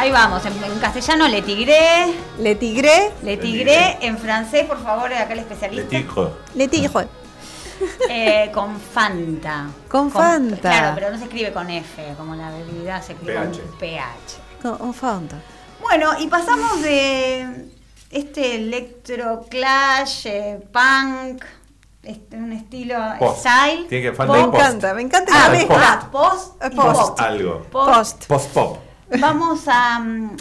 Ahí 0.05 0.11
vamos, 0.11 0.45
en, 0.45 0.53
en 0.63 0.79
castellano 0.81 1.27
le 1.29 1.41
tigré, 1.41 2.15
Le 2.39 2.55
tigre. 2.57 3.11
le 3.23 3.37
Le 3.37 3.37
tigré, 3.39 3.97
en 4.03 4.19
francés, 4.19 4.67
por 4.67 4.83
favor, 4.83 5.11
acá 5.11 5.31
el 5.33 5.37
Le 5.37 5.41
especialista. 5.41 5.89
tigre. 5.89 6.29
Le 6.55 6.69
tigre. 6.69 7.09
Eh, 8.11 8.51
con 8.53 8.79
Fanta. 8.79 9.69
Con 9.89 10.11
Fanta. 10.11 10.61
Claro, 10.61 10.93
pero 10.95 11.11
no 11.11 11.17
se 11.17 11.25
escribe 11.25 11.55
con 11.55 11.71
F, 11.71 12.15
como 12.19 12.35
la 12.35 12.51
bebida 12.51 13.01
se 13.01 13.15
escribe 13.15 13.33
PH. 13.33 13.61
con 13.63 13.79
PH. 13.79 14.79
Con 14.79 14.93
Fanta. 14.95 15.37
Bueno, 15.81 16.11
y 16.21 16.27
pasamos 16.29 16.83
de 16.83 17.65
este 18.11 18.57
electro 18.57 19.47
clash, 19.49 20.27
eh, 20.27 20.61
punk, 20.71 21.43
este, 22.03 22.37
un 22.37 22.53
estilo 22.53 22.97
Post. 23.19 23.39
style. 23.47 23.87
Tiene 23.89 24.11
que 24.11 24.13
falta 24.15 24.35
Me 24.35 24.41
encanta, 24.43 24.93
me 24.93 25.01
encanta 25.01 25.33
Ah, 25.35 25.49
mezcla. 25.49 25.93
ah, 26.03 26.09
post 26.13 26.63
Post. 26.77 27.21
Algo. 27.21 27.63
Post. 27.73 28.27
Post 28.27 28.51
pop. 28.53 28.79
Vamos 29.21 29.63
a 29.69 29.99
mm, 30.01 30.37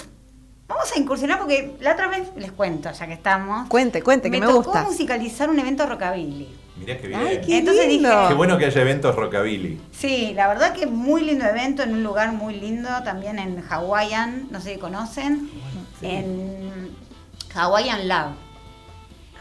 vamos 0.68 0.92
a 0.96 1.00
incursionar 1.00 1.40
porque 1.40 1.76
la 1.82 1.94
otra 1.94 2.08
vez 2.08 2.30
les 2.38 2.52
cuento, 2.52 2.92
ya 2.92 3.08
que 3.08 3.14
estamos. 3.14 3.68
Cuente, 3.70 4.02
cuente, 4.02 4.30
que 4.32 4.40
me 4.40 4.46
tocó 4.46 4.64
gusta. 4.64 4.84
musicalizar 4.84 5.50
un 5.50 5.60
evento 5.60 5.86
rockabilly. 5.86 6.50
Mirá 6.78 6.98
qué 6.98 7.08
bien. 7.08 7.20
Ay, 7.20 7.42
qué 7.46 7.58
Entonces 7.60 7.88
lindo. 7.88 8.10
dije- 8.10 8.28
Qué 8.30 8.34
bueno 8.34 8.58
que 8.58 8.66
haya 8.66 8.82
eventos 8.82 9.16
rockabilly. 9.16 9.80
Sí, 9.92 10.34
la 10.36 10.48
verdad 10.48 10.74
que 10.74 10.88
muy 10.88 11.22
lindo 11.24 11.46
evento 11.46 11.84
en 11.84 11.94
un 11.94 12.04
lugar 12.04 12.32
muy 12.34 12.56
lindo, 12.56 12.90
también 13.04 13.38
en 13.38 13.64
Hawaiian, 13.70 14.48
no 14.50 14.60
sé 14.60 14.74
si 14.74 14.80
conocen, 14.80 15.52
en 16.02 16.96
Hawaiian 17.54 18.08
Lab. 18.08 18.32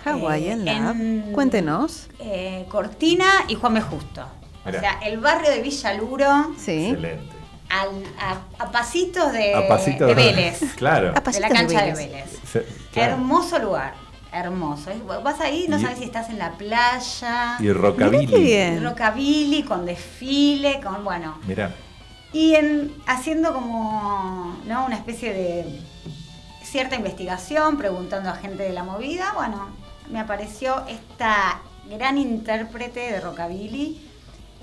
Hawaiian 0.04 0.60
Eh, 0.68 0.74
Lab. 0.80 0.96
en- 1.00 1.32
Cuéntenos. 1.32 2.08
Eh, 2.18 2.66
Cortina 2.68 3.26
y 3.48 3.54
Juan 3.54 3.74
B. 3.74 3.80
Justo. 3.80 4.26
Mirá. 4.66 4.78
O 4.78 4.80
sea, 4.80 4.98
el 5.04 5.18
barrio 5.18 5.50
de 5.50 5.60
Villaluro 5.62 6.52
Sí. 6.58 6.86
Excelente. 6.90 7.36
Al- 7.80 8.04
a, 8.18 8.62
a 8.64 8.70
pasitos 8.70 9.32
de, 9.32 9.54
A 9.54 9.66
pasito 9.68 10.06
de 10.06 10.14
Vélez. 10.14 10.60
Claro. 10.76 11.12
A 11.16 11.20
de 11.20 11.40
la 11.40 11.48
cancha 11.48 11.82
de 11.82 11.92
Vélez. 11.92 12.10
Vélez. 12.12 12.38
Se- 12.50 12.66
claro. 12.92 13.12
Hermoso 13.14 13.58
lugar. 13.58 13.94
hermoso. 14.32 14.90
Vas 15.22 15.40
ahí, 15.40 15.66
no 15.68 15.78
Y- 15.78 15.82
sabes 15.82 15.98
si 15.98 16.04
estás 16.04 16.30
en 16.30 16.38
la 16.38 16.52
playa. 16.52 17.56
Y 17.60 17.70
rockabilly. 17.72 18.26
Mirá 18.26 18.30
qué 18.38 18.42
bien. 18.42 18.82
Rockabilly, 18.84 19.62
con 19.64 19.84
desfile, 19.86 20.80
con, 20.80 21.04
bueno. 21.04 21.38
Mirá. 21.46 21.74
Y 22.32 22.54
en, 22.54 22.94
haciendo 23.06 23.52
como 23.52 24.56
¿no? 24.66 24.86
una 24.86 24.96
especie 24.96 25.34
de 25.34 25.80
cierta 26.62 26.96
investigación, 26.96 27.76
preguntando 27.76 28.30
a 28.30 28.34
gente 28.36 28.62
de 28.62 28.72
la 28.72 28.84
movida, 28.84 29.32
bueno, 29.34 29.68
me 30.10 30.18
apareció 30.20 30.82
esta 30.88 31.60
gran 31.90 32.16
intérprete 32.16 33.00
de 33.12 33.20
rockabilly, 33.20 34.00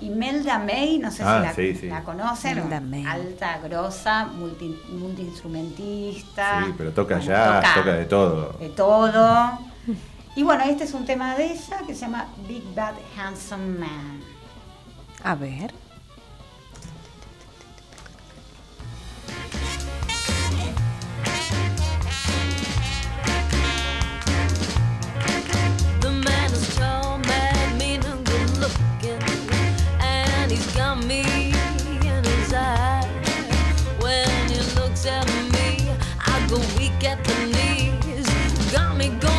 Imelda 0.00 0.58
May, 0.58 0.98
no 0.98 1.10
sé 1.10 1.22
Ah, 1.24 1.38
si 1.40 1.46
la, 1.46 1.54
sí, 1.54 1.78
sí. 1.80 1.86
la 1.88 2.02
conocen, 2.02 2.58
Imelda 2.58 2.80
May. 2.80 3.04
alta, 3.04 3.58
grosa, 3.58 4.26
multi, 4.26 4.80
multiinstrumentista. 4.88 6.64
Sí, 6.66 6.74
pero 6.76 6.92
toca 6.92 7.16
bueno, 7.16 7.30
jazz, 7.30 7.74
toca 7.74 7.92
de 7.94 8.04
todo. 8.06 8.52
de 8.58 8.68
todo. 8.70 9.50
Y 10.36 10.42
bueno, 10.42 10.64
este 10.64 10.84
es 10.84 10.94
un 10.94 11.04
tema 11.04 11.34
de 11.36 11.52
ella 11.52 11.78
que 11.86 11.94
se 11.94 12.02
llama 12.02 12.26
Big 12.48 12.62
Bad 12.74 12.94
Handsome 13.18 13.78
Man. 13.80 14.20
A 15.24 15.34
ver. 15.34 15.72
Got 30.74 31.04
me 31.04 31.22
in 32.02 32.24
his. 32.24 32.52
When 34.00 34.28
he 34.48 34.58
looks 34.78 35.06
at 35.06 35.26
me, 35.52 35.90
I 36.26 36.46
go 36.48 36.58
weak 36.76 37.04
at 37.04 37.24
the 37.24 37.46
knees. 37.46 38.28
Got 38.72 38.96
me 38.96 39.08
going 39.08 39.29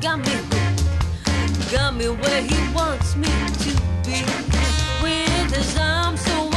got 0.00 0.18
me. 0.18 0.32
Got 1.70 1.94
me 1.94 2.08
where 2.08 2.42
he 2.42 2.74
wants 2.74 3.16
me 3.16 3.28
to 3.28 3.70
be. 4.04 4.24
With 5.02 5.54
his 5.54 5.76
arms 5.78 6.20
so 6.22 6.49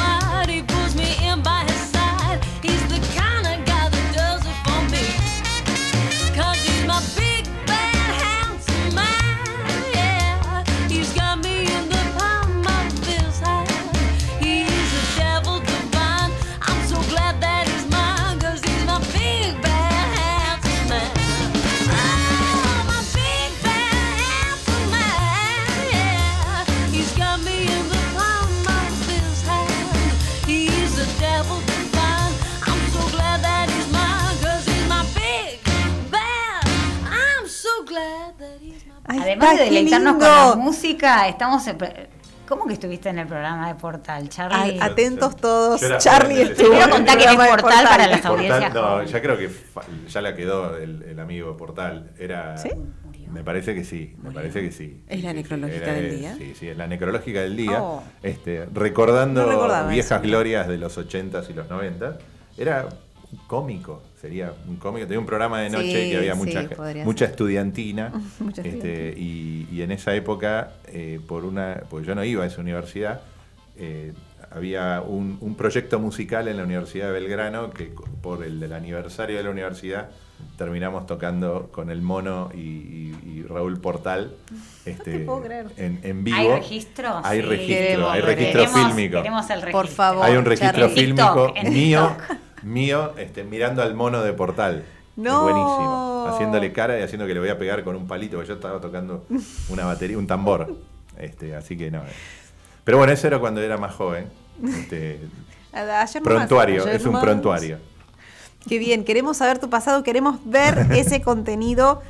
Además 39.47 39.51
está, 39.53 39.63
de 39.63 39.69
qué 39.69 39.75
deleitarnos 39.75 40.13
con 40.13 40.21
lindo. 40.23 40.49
la 40.49 40.56
música, 40.56 41.27
estamos... 41.27 41.67
en 41.67 41.77
¿Cómo 42.47 42.67
que 42.67 42.73
estuviste 42.73 43.08
en 43.10 43.19
el 43.19 43.27
programa 43.27 43.69
de 43.69 43.75
Portal, 43.75 44.27
Charlie? 44.27 44.77
Atentos 44.79 45.36
todos. 45.38 45.82
Charlie 45.99 46.41
estuvo. 46.41 46.73
Es 46.73 46.88
de 46.88 47.47
Portal 47.47 47.86
para 47.88 48.08
las 48.08 48.19
Portal, 48.21 48.32
audiencias 48.38 48.73
no, 48.73 48.82
jóvenes. 48.82 49.12
ya 49.12 49.21
creo 49.21 49.38
que 49.38 49.49
ya 50.10 50.21
la 50.21 50.36
quedó 50.36 50.77
el, 50.77 51.03
el 51.03 51.19
amigo 51.19 51.56
Portal. 51.56 52.12
Era, 52.19 52.58
¿Sí? 52.58 52.69
Me 53.32 53.43
parece 53.43 53.73
que 53.73 53.84
sí, 53.84 54.13
me 54.21 54.29
parece 54.32 54.62
que 54.62 54.71
sí. 54.71 55.01
¿Es 55.08 55.23
la 55.23 55.34
necrológica 55.34 55.86
era- 55.86 55.93
del 55.93 56.19
día? 56.19 56.36
Sí, 56.38 56.53
sí, 56.53 56.67
es 56.67 56.77
la 56.77 56.86
necrológica 56.86 57.39
del 57.41 57.56
día. 57.58 57.82
Oh. 57.82 58.03
Este, 58.21 58.67
recordando 58.71 59.45
No 59.45 59.88
viejas 59.88 60.12
eso. 60.12 60.21
glorias 60.21 60.67
de 60.67 60.77
los 60.77 60.95
80s 60.97 61.49
y 61.49 61.53
los 61.53 61.67
90 61.69 62.17
Era 62.58 62.89
cómico, 63.48 64.02
sería 64.22 64.54
un 64.67 64.76
cómico. 64.78 65.06
Tenía 65.08 65.19
un 65.19 65.26
programa 65.26 65.62
de 65.62 65.69
noche 65.69 66.04
Sí, 66.06 66.12
que 66.12 66.17
había 66.17 66.34
sí, 66.34 66.39
mucha, 66.39 66.69
podría 66.69 67.04
mucha 67.06 67.26
estudiantina. 67.32 68.12
Mucha 68.39 68.62
este, 68.62 69.13
y, 69.17 69.67
y 69.72 69.82
en 69.82 69.91
esa 69.91 70.13
época, 70.15 70.74
eh, 70.88 71.19
por 71.28 71.46
una, 71.46 71.82
porque 71.89 72.08
yo 72.08 72.15
no 72.15 72.24
iba 72.24 72.43
a 72.43 72.48
esa 72.48 72.62
universidad, 72.62 73.22
eh, 73.78 74.13
había 74.52 75.02
un, 75.02 75.38
un 75.41 75.56
proyecto 75.56 76.00
musical 76.00 76.48
en 76.48 76.58
la 76.58 76.63
Universidad 76.63 77.08
de 77.08 77.13
Belgrano 77.13 77.72
que 77.72 77.91
por 78.22 78.43
el 78.43 78.60
del 78.60 78.74
aniversario 78.74 79.38
de 79.38 79.43
la 79.43 79.50
universidad 79.50 80.10
terminamos 80.58 81.08
tocando 81.08 81.69
con 81.72 81.89
el 81.89 82.02
mono 82.04 82.52
y, 82.54 82.60
y- 82.60 83.15
y 83.26 83.43
Raúl 83.43 83.80
Portal 83.80 84.36
este, 84.86 85.19
puedo 85.19 85.41
creer. 85.41 85.67
En, 85.78 86.00
en 86.04 86.24
vivo. 86.24 86.38
¿Hay 86.38 86.50
registro? 86.50 87.19
Hay 87.24 87.41
Sí. 87.41 87.48
registro, 87.48 87.78
Queremos 87.78 88.12
hay 88.13 88.22
registro 88.22 88.62
Queremos- 88.62 88.86
fílmico. 88.86 89.17
Queremos 89.17 89.50
el 89.50 89.62
registro. 89.62 89.72
Por 89.72 89.88
favor. 89.88 90.26
Hay 90.26 90.36
un 90.38 90.46
registro 90.46 90.80
Charlie. 90.88 90.96
fílmico 91.02 91.52
TikTok, 91.54 91.69
mío, 91.73 92.15
TikTok. 92.19 92.38
mío 92.63 93.13
este, 93.17 93.43
mirando 93.43 93.81
al 93.81 93.93
mono 93.95 94.21
de 94.23 94.33
Portal. 94.33 94.83
No. 95.15 95.47
Es 95.47 95.53
buenísimo. 95.53 96.27
Haciéndole 96.29 96.71
cara 96.73 96.99
y 96.99 97.03
haciendo 97.03 97.27
que 97.27 97.33
le 97.33 97.39
voy 97.39 97.49
a 97.49 97.57
pegar 97.59 97.83
con 97.83 97.95
un 97.95 98.07
palito, 98.07 98.37
porque 98.37 98.47
yo 98.49 98.55
estaba 98.55 98.79
tocando 98.81 99.25
una 99.69 99.85
batería, 99.85 100.17
un 100.17 100.27
tambor. 100.27 100.75
Este, 101.17 101.55
así 101.55 101.77
que 101.77 101.91
no. 101.91 101.99
eh. 101.99 102.11
Pero 102.83 102.97
bueno, 102.97 103.13
eso 103.13 103.27
era 103.27 103.39
cuando 103.39 103.61
era 103.61 103.77
más 103.77 103.93
joven. 103.93 104.25
Este, 104.67 105.19
Ayer 105.73 105.87
nomás, 105.87 106.21
prontuario, 106.21 106.83
ayer 106.83 106.95
es 106.95 107.01
un 107.01 107.07
nomás. 107.13 107.23
prontuario. 107.23 107.77
Qué 108.69 108.77
bien, 108.77 109.03
queremos 109.03 109.37
saber 109.37 109.57
tu 109.59 109.69
pasado, 109.69 110.03
queremos 110.03 110.39
ver 110.45 110.87
ese 110.95 111.21
contenido 111.21 112.01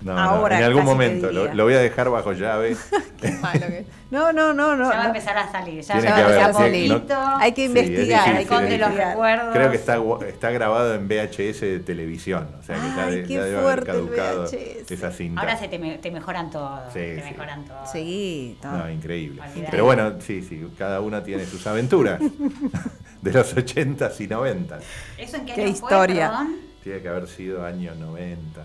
No, 0.00 0.14
no, 0.14 0.20
ahora. 0.20 0.58
en 0.58 0.64
algún 0.64 0.84
momento, 0.84 1.32
lo, 1.32 1.52
lo 1.52 1.64
voy 1.64 1.74
a 1.74 1.80
dejar 1.80 2.08
bajo 2.10 2.32
llave. 2.32 2.76
No, 4.10 4.32
no, 4.32 4.54
no, 4.54 4.74
no. 4.74 4.84
Ya 4.90 4.96
va 4.96 5.00
a 5.00 5.02
no. 5.02 5.08
empezar 5.08 5.36
a 5.36 5.52
salir. 5.52 5.82
Ya, 5.82 6.00
ya 6.00 6.00
que 6.00 6.22
va 6.22 6.28
a 6.28 6.30
empezar 6.46 6.70
sí, 6.72 6.88
poquito. 6.88 7.14
no- 7.14 7.36
Hay 7.36 7.52
que 7.52 7.56
Sí, 7.56 7.62
es 7.64 7.68
investigar. 7.68 8.24
difícil, 8.24 8.36
hay 8.38 8.44
que 8.46 8.54
los 8.54 8.62
investigar. 8.62 9.08
recuerdos. 9.10 9.52
Creo 9.54 9.70
que 9.70 9.76
está, 9.76 9.98
gu- 9.98 10.24
está 10.24 10.50
grabado 10.50 10.94
en 10.94 11.08
VHS 11.08 11.60
de 11.60 11.80
televisión. 11.80 12.48
O 12.58 12.62
sea 12.62 12.76
que 12.76 12.82
ya, 12.96 13.04
Ay, 13.04 13.16
de- 13.16 13.22
qué 13.24 13.34
ya 13.34 13.44
debe 13.44 13.58
haber 13.58 13.84
caducado 13.84 14.44
esa 14.46 15.10
cinta. 15.12 15.40
Ahora 15.42 15.58
se 15.58 15.68
te, 15.68 15.78
me- 15.78 15.98
te 15.98 16.10
mejoran 16.10 16.50
todo. 16.50 16.80
Sí, 16.90 17.00
te 17.00 17.22
sí. 17.22 17.30
mejoran 17.32 17.64
todo. 17.66 17.78
Sí, 17.92 18.58
todo. 18.62 18.72
No, 18.78 18.90
increíble. 18.90 19.42
Olvidate. 19.42 19.68
Pero 19.70 19.84
bueno, 19.84 20.12
sí, 20.20 20.40
sí, 20.42 20.66
cada 20.78 21.00
uno 21.02 21.22
tiene 21.22 21.44
sus 21.44 21.66
aventuras 21.66 22.18
de 23.20 23.32
los 23.32 23.54
80s 23.56 24.20
y 24.20 24.26
90s. 24.28 24.80
¿Eso 25.18 25.36
en 25.36 25.44
qué, 25.44 25.52
Qué 25.52 25.60
año 25.64 25.70
historia. 25.70 26.30
Fue? 26.30 26.46
Tiene 26.82 27.02
que 27.02 27.08
haber 27.10 27.28
sido 27.28 27.62
años 27.66 27.94
90, 27.98 28.62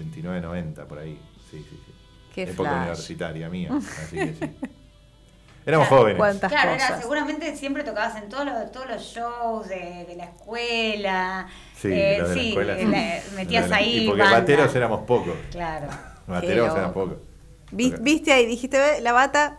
89, 0.00 0.40
90, 0.40 0.84
por 0.86 0.98
ahí. 0.98 1.18
Sí, 1.50 1.64
sí, 1.68 1.80
sí. 1.86 1.92
Qué 2.34 2.42
Época 2.44 2.68
flash. 2.70 2.78
universitaria 2.82 3.48
mía, 3.48 3.70
así 4.02 4.16
que 4.16 4.34
sí. 4.34 4.56
Éramos 5.66 5.88
Claro, 5.88 6.00
jóvenes. 6.02 6.18
cuántas 6.18 6.50
Claro, 6.50 6.70
era- 6.72 6.98
seguramente 7.00 7.54
siempre 7.56 7.84
tocabas 7.84 8.16
en 8.16 8.28
todos 8.30 8.46
los, 8.46 8.72
todos 8.72 8.88
los 8.88 9.02
shows 9.02 9.68
de, 9.68 10.06
de 10.08 10.14
la 10.16 10.24
escuela. 10.24 11.46
Sí, 11.76 11.88
Eh, 11.92 12.16
los 12.20 12.30
de 12.30 12.34
la 12.36 12.40
sí, 12.42 12.48
escuela. 12.48 12.74
la- 12.74 13.20
metías 13.36 13.68
la- 13.68 13.76
ahí. 13.76 14.04
Y 14.04 14.06
porque 14.06 14.22
banda. 14.22 14.38
bateros 14.40 14.74
éramos 14.74 15.00
pocos. 15.06 15.34
Claro. 15.50 15.88
Bateros 16.26 16.74
eran 16.74 16.92
pocos. 16.92 17.18
Viste 17.70 18.32
ahí, 18.32 18.46
dijiste, 18.46 18.78
"Ve, 18.78 19.00
la 19.02 19.12
bata 19.12 19.58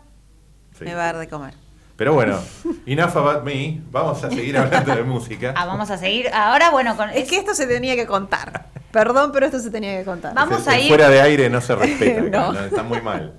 Sí. 0.77 0.85
me 0.85 0.95
va 0.95 1.03
a 1.03 1.05
dar 1.13 1.17
de 1.19 1.27
comer. 1.27 1.53
Pero 1.95 2.13
bueno, 2.13 2.39
enough 2.87 3.15
about 3.17 3.43
me. 3.43 3.81
Vamos 3.91 4.23
a 4.23 4.29
seguir 4.31 4.57
hablando 4.57 4.95
de 4.95 5.03
música. 5.03 5.53
Ah, 5.55 5.65
vamos 5.65 5.91
a 5.91 5.97
seguir. 5.97 6.29
Ahora, 6.33 6.71
bueno, 6.71 6.95
con. 6.97 7.09
Es 7.11 7.29
que 7.29 7.35
esto 7.37 7.53
se 7.53 7.67
tenía 7.67 7.95
que 7.95 8.07
contar. 8.07 8.67
Perdón, 8.91 9.31
pero 9.31 9.45
esto 9.45 9.59
se 9.59 9.69
tenía 9.69 9.97
que 9.99 10.05
contar. 10.05 10.33
Vamos 10.33 10.65
El- 10.67 10.73
a 10.73 10.77
el 10.77 10.83
ir- 10.85 10.87
Fuera 10.89 11.09
de 11.09 11.21
aire 11.21 11.49
no 11.49 11.61
se 11.61 11.75
respeta. 11.75 12.21
No. 12.29 12.53
no, 12.53 12.59
está 12.61 12.83
muy 12.83 13.01
mal. 13.01 13.33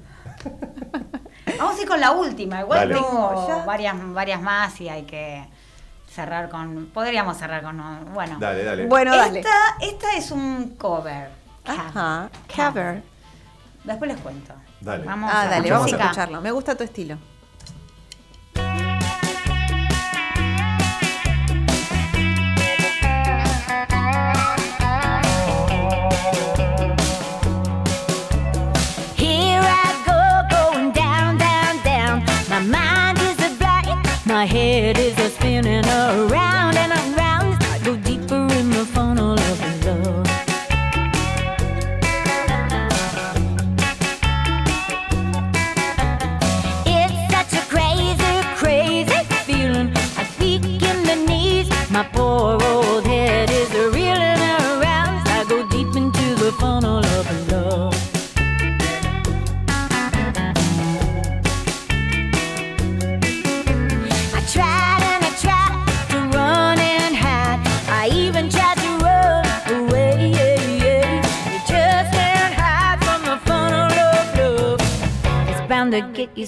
Vamos 1.58 1.78
a 1.78 1.82
ir 1.82 1.88
con 1.88 2.00
la 2.00 2.12
última. 2.12 2.60
Igual 2.60 2.78
Dale. 2.88 2.94
tengo 2.94 3.48
Ya. 3.48 3.64
varias, 3.64 3.94
varias 4.14 4.40
más 4.40 4.80
y 4.80 4.88
hay 4.88 5.02
que 5.02 5.44
cerrar 6.08 6.48
con. 6.48 6.86
Podríamos 6.94 7.36
cerrar 7.36 7.62
con. 7.62 7.82
Bueno. 8.14 8.36
Dale, 8.38 8.64
dale. 8.64 8.86
Bueno, 8.86 9.16
dale. 9.16 9.40
Esta, 9.40 9.50
esta 9.80 10.12
es 10.16 10.30
un 10.30 10.76
cover. 10.78 11.28
Ajá, 11.66 12.30
cover. 12.54 13.02
Después 13.84 14.10
les 14.12 14.20
cuento. 14.20 14.54
Dale. 14.80 15.04
Vamos 15.04 15.30
Ah, 15.32 15.42
a 15.42 15.46
dale, 15.48 15.70
vamos 15.70 15.92
a 15.92 15.96
escucharlo. 15.96 16.40
Me 16.40 16.50
gusta 16.52 16.74
tu 16.76 16.84
estilo. 16.84 17.18
My 34.40 34.46
head 34.46 34.96
is 34.96 35.18
a 35.18 35.28
spinning 35.28 35.84
around 35.84 36.30
around. 36.30 36.69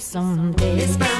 Someday. 0.03 1.12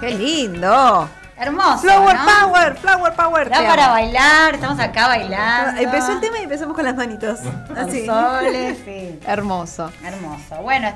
¡Qué 0.00 0.10
lindo! 0.10 1.08
Hermoso. 1.36 1.78
Flower 1.78 2.16
¿no? 2.16 2.26
Power, 2.26 2.76
Flower 2.76 3.12
Power. 3.14 3.48
Da 3.50 3.56
para 3.66 3.84
amo. 3.84 3.92
bailar, 3.94 4.54
estamos 4.54 4.78
acá 4.78 5.08
bailando. 5.08 5.80
Empezó 5.80 6.12
el 6.12 6.20
tema 6.20 6.38
y 6.38 6.42
empezamos 6.42 6.74
con 6.74 6.84
las 6.84 6.94
manitos. 6.96 7.40
Así. 7.76 8.04
soles, 8.04 8.78
sí. 8.84 9.18
Hermoso. 9.26 9.90
Hermoso. 10.04 10.56
Bueno, 10.62 10.92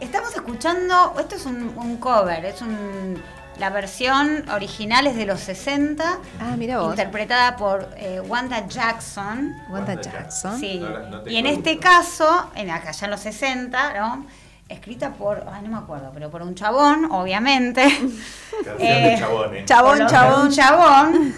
estamos 0.00 0.34
escuchando, 0.34 1.14
esto 1.18 1.34
es 1.36 1.46
un, 1.46 1.72
un 1.78 1.96
cover, 1.96 2.44
es 2.44 2.60
un, 2.60 3.22
la 3.58 3.70
versión 3.70 4.44
original 4.50 5.06
es 5.06 5.16
de 5.16 5.24
los 5.24 5.40
60, 5.40 6.04
Ah, 6.40 6.54
mira 6.58 6.78
vos. 6.80 6.90
interpretada 6.90 7.56
por 7.56 7.88
eh, 7.96 8.20
Wanda 8.20 8.66
Jackson. 8.66 9.54
Wanda 9.70 9.94
Wanda 9.94 10.00
Jackson. 10.02 10.60
Sí. 10.60 10.78
No 10.78 10.98
no 11.22 11.26
y 11.26 11.38
en 11.38 11.46
este 11.46 11.78
caso, 11.78 12.50
en 12.54 12.68
acá 12.70 12.90
ya 12.90 13.06
en 13.06 13.10
los 13.12 13.20
60, 13.20 13.94
¿no? 13.98 14.26
Escrita 14.70 15.12
por, 15.14 15.44
ay, 15.52 15.62
no 15.64 15.70
me 15.70 15.76
acuerdo, 15.78 16.10
pero 16.14 16.30
por 16.30 16.42
un 16.42 16.54
chabón, 16.54 17.10
obviamente. 17.10 17.82
Canción 18.64 18.76
Eh, 18.78 19.10
de. 19.10 19.64
Chabón, 19.66 19.98
lo- 19.98 20.06
chabón. 20.06 20.40
Un 20.46 20.50
chabón. 20.52 21.34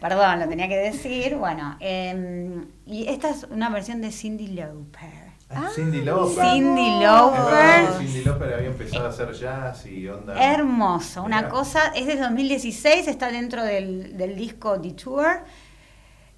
Perdón, 0.00 0.38
lo 0.40 0.48
tenía 0.48 0.68
que 0.68 0.76
decir. 0.76 1.34
Bueno, 1.36 1.76
eh, 1.80 2.64
y 2.86 3.08
esta 3.08 3.30
es 3.30 3.44
una 3.50 3.70
versión 3.70 4.00
de 4.00 4.12
Cindy 4.12 4.46
Lauper. 4.48 5.26
Ah, 5.50 5.68
Cindy 5.74 6.02
Lauper. 6.02 6.44
Cindy 6.44 7.00
Lauper. 7.00 7.86
que 7.98 8.04
Cindy 8.06 8.24
Lauper 8.24 8.54
había 8.54 8.66
empezado 8.68 9.06
a 9.06 9.08
hacer 9.10 9.32
jazz 9.32 9.86
y 9.86 10.08
onda. 10.08 10.34
Hermoso, 10.40 11.22
una 11.22 11.38
Mirá. 11.38 11.48
cosa, 11.48 11.92
es 11.94 12.06
de 12.06 12.16
2016, 12.16 13.06
está 13.08 13.30
dentro 13.30 13.62
del, 13.64 14.16
del 14.16 14.34
disco 14.36 14.78
Detour. 14.78 15.40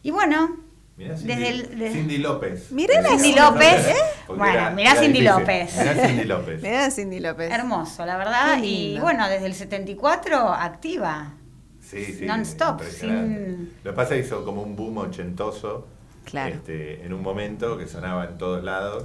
Y 0.02 0.10
bueno, 0.10 0.56
Mirá 0.98 1.16
Cindy, 1.16 1.34
desde 1.34 1.48
el- 1.86 1.92
Cindy 1.92 2.18
López. 2.18 2.72
Mirá 2.72 3.00
la 3.00 3.08
Cindy 3.10 3.34
López. 3.34 3.86
¿eh? 3.86 3.94
Bueno, 4.26 4.44
era- 4.46 4.70
mirá 4.70 4.90
era 4.92 5.00
Cindy. 5.00 5.20
López. 5.22 5.76
Mirá 5.78 5.94
Cindy 6.08 6.24
López. 6.24 6.62
Mirá 6.62 6.90
Cindy 6.90 7.20
López. 7.20 7.50
hermoso, 7.52 8.04
la 8.04 8.16
verdad. 8.16 8.58
Y 8.62 8.98
bueno, 9.00 9.28
desde 9.28 9.46
el 9.46 9.54
74 9.54 10.52
activa. 10.52 11.34
Sí, 11.80 12.04
sí. 12.04 12.26
Non-stop, 12.26 12.82
sin- 12.82 13.72
Lo 13.84 13.92
que 13.92 13.96
pasa 13.96 14.14
es 14.16 14.20
que 14.22 14.26
hizo 14.26 14.44
como 14.44 14.62
un 14.62 14.76
boom 14.76 14.98
ochentoso. 14.98 15.86
Claro. 16.24 16.56
este, 16.56 17.06
en 17.06 17.14
un 17.14 17.22
momento 17.22 17.78
que 17.78 17.86
sonaba 17.86 18.24
en 18.26 18.36
todos 18.36 18.62
lados. 18.62 19.04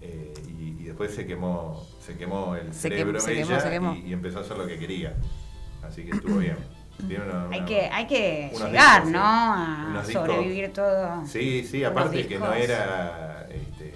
eh, 0.00 0.32
y, 0.48 0.80
y 0.80 0.84
después 0.84 1.12
se 1.14 1.26
quemó, 1.26 1.84
se 2.04 2.16
quemó 2.16 2.54
el 2.56 2.72
Se 2.72 2.82
cerebro 2.82 3.14
quemó, 3.14 3.20
se 3.24 3.32
ella 3.32 3.46
quemó, 3.48 3.60
se 3.60 3.70
quemó. 3.70 3.94
Y, 3.94 4.10
y 4.10 4.12
empezó 4.12 4.38
a 4.38 4.42
hacer 4.42 4.56
lo 4.58 4.66
que 4.66 4.78
quería. 4.78 5.14
Así 5.82 6.04
que 6.04 6.10
estuvo 6.12 6.36
bien. 6.38 6.56
Tiene 7.06 7.24
una- 7.24 7.48
Hay 7.50 7.64
que, 7.64 7.80
hay 7.82 8.06
que 8.06 8.50
llegar, 8.52 9.02
discos, 9.04 9.12
¿no? 9.12 9.20
A 9.24 10.02
discos. 10.06 10.12
sobrevivir 10.26 10.72
todo. 10.72 11.26
Sí, 11.26 11.64
sí, 11.66 11.82
aparte 11.84 12.26
que 12.26 12.38
no 12.38 12.52
era, 12.52 13.46
este, 13.50 13.94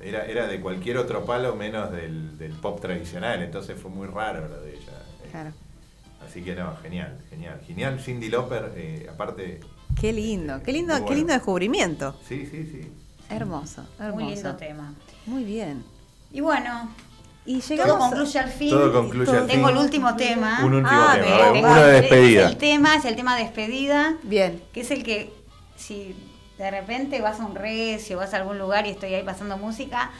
era. 0.00 0.24
Era 0.26 0.46
de 0.46 0.60
cualquier 0.60 0.98
otro 0.98 1.24
palo 1.24 1.56
menos 1.56 1.90
del, 1.90 2.38
del 2.38 2.52
pop 2.52 2.80
tradicional. 2.80 3.42
Entonces 3.42 3.78
fue 3.80 3.90
muy 3.90 4.06
raro 4.06 4.48
lo 4.48 4.60
de 4.60 4.74
ella. 4.76 4.92
Claro. 5.30 5.50
Así 6.24 6.42
que 6.42 6.54
no, 6.54 6.76
genial, 6.82 7.18
genial. 7.30 7.60
Genial 7.66 8.00
Cindy 8.00 8.28
Lauper, 8.28 8.72
eh, 8.76 9.06
aparte. 9.12 9.60
Qué 10.00 10.12
lindo, 10.12 10.62
qué 10.62 10.72
lindo, 10.72 11.04
qué 11.06 11.14
lindo 11.14 11.32
descubrimiento. 11.32 12.16
Sí, 12.26 12.46
sí, 12.46 12.64
sí. 12.64 12.92
Hermoso, 13.28 13.84
hermoso. 13.98 14.24
Muy 14.24 14.34
lindo 14.34 14.56
tema. 14.56 14.94
Muy 15.26 15.44
bien. 15.44 15.84
Y 16.32 16.40
bueno, 16.40 16.90
Y 17.46 17.60
todo 17.60 17.68
llegamos 17.76 17.94
a- 17.96 18.08
concluye 18.10 18.38
al 18.38 18.50
fin. 18.50 18.70
Todo 18.70 18.92
concluye 18.92 19.30
al 19.30 19.46
Tengo 19.46 19.68
fin. 19.68 19.76
el 19.76 19.82
último 19.82 20.16
tema. 20.16 20.58
Un 20.64 20.74
último 20.74 20.90
Ah, 21.00 21.16
tema, 21.22 21.52
ver, 21.52 21.64
uno 21.64 21.74
de 21.82 21.92
despedida. 22.00 22.48
El 22.48 22.56
tema 22.56 22.96
es 22.96 23.04
el 23.04 23.16
tema 23.16 23.36
despedida, 23.36 24.16
Bien. 24.24 24.62
que 24.72 24.80
es 24.80 24.90
el 24.90 25.02
que 25.04 25.32
si 25.76 26.16
de 26.58 26.70
repente 26.70 27.20
vas 27.20 27.38
a 27.40 27.44
un 27.46 27.54
recio, 27.54 28.16
vas 28.16 28.34
a 28.34 28.38
algún 28.38 28.58
lugar 28.58 28.86
y 28.86 28.90
estoy 28.90 29.14
ahí 29.14 29.22
pasando 29.22 29.56
música 29.58 30.10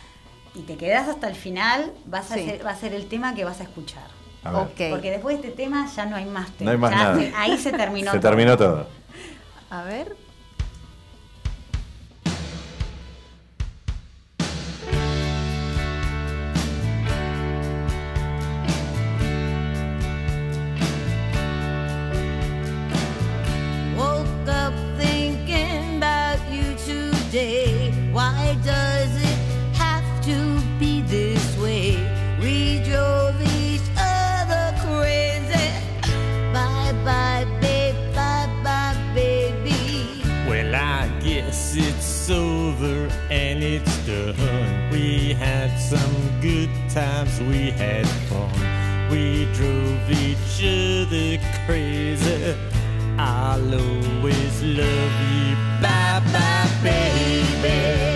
y 0.55 0.61
te 0.61 0.77
quedas 0.77 1.09
hasta 1.09 1.29
el 1.29 1.35
final, 1.35 1.93
vas 2.07 2.31
a 2.31 2.35
Sí. 2.37 2.45
ser- 2.45 2.65
va 2.65 2.71
a 2.71 2.77
ser 2.77 2.95
el 2.95 3.07
tema 3.09 3.35
que 3.35 3.45
vas 3.45 3.61
a 3.61 3.65
escuchar. 3.65 4.05
A 4.45 4.53
ver. 4.53 4.91
Porque 4.91 5.11
después 5.11 5.41
de 5.43 5.49
este 5.49 5.57
tema 5.63 5.89
ya 5.97 6.07
no 6.07 6.15
hay 6.15 6.27
más 6.27 6.51
tema. 6.53 6.71
No 6.71 6.71
hay 6.73 6.79
más 6.79 6.91
Ya 6.93 6.97
nada. 6.97 7.17
se- 7.19 7.33
ahí 7.35 7.59
se 7.59 7.73
terminó. 7.73 8.13
Se 8.13 8.19
todo. 8.21 8.31
terminó 8.31 8.57
todo. 8.57 8.87
A 9.71 9.83
ver. 9.83 10.15
Times, 46.97 47.39
we 47.41 47.71
had 47.73 48.09
fun. 48.31 48.51
We 49.11 49.45
drove 49.53 50.11
each 50.11 50.65
other 50.65 51.37
crazy. 51.67 52.57
I'll 53.19 53.75
always 53.75 54.63
love 54.63 55.15
you. 55.31 55.57
Bye 55.83 56.23
bye, 56.33 56.71
baby. 56.83 58.16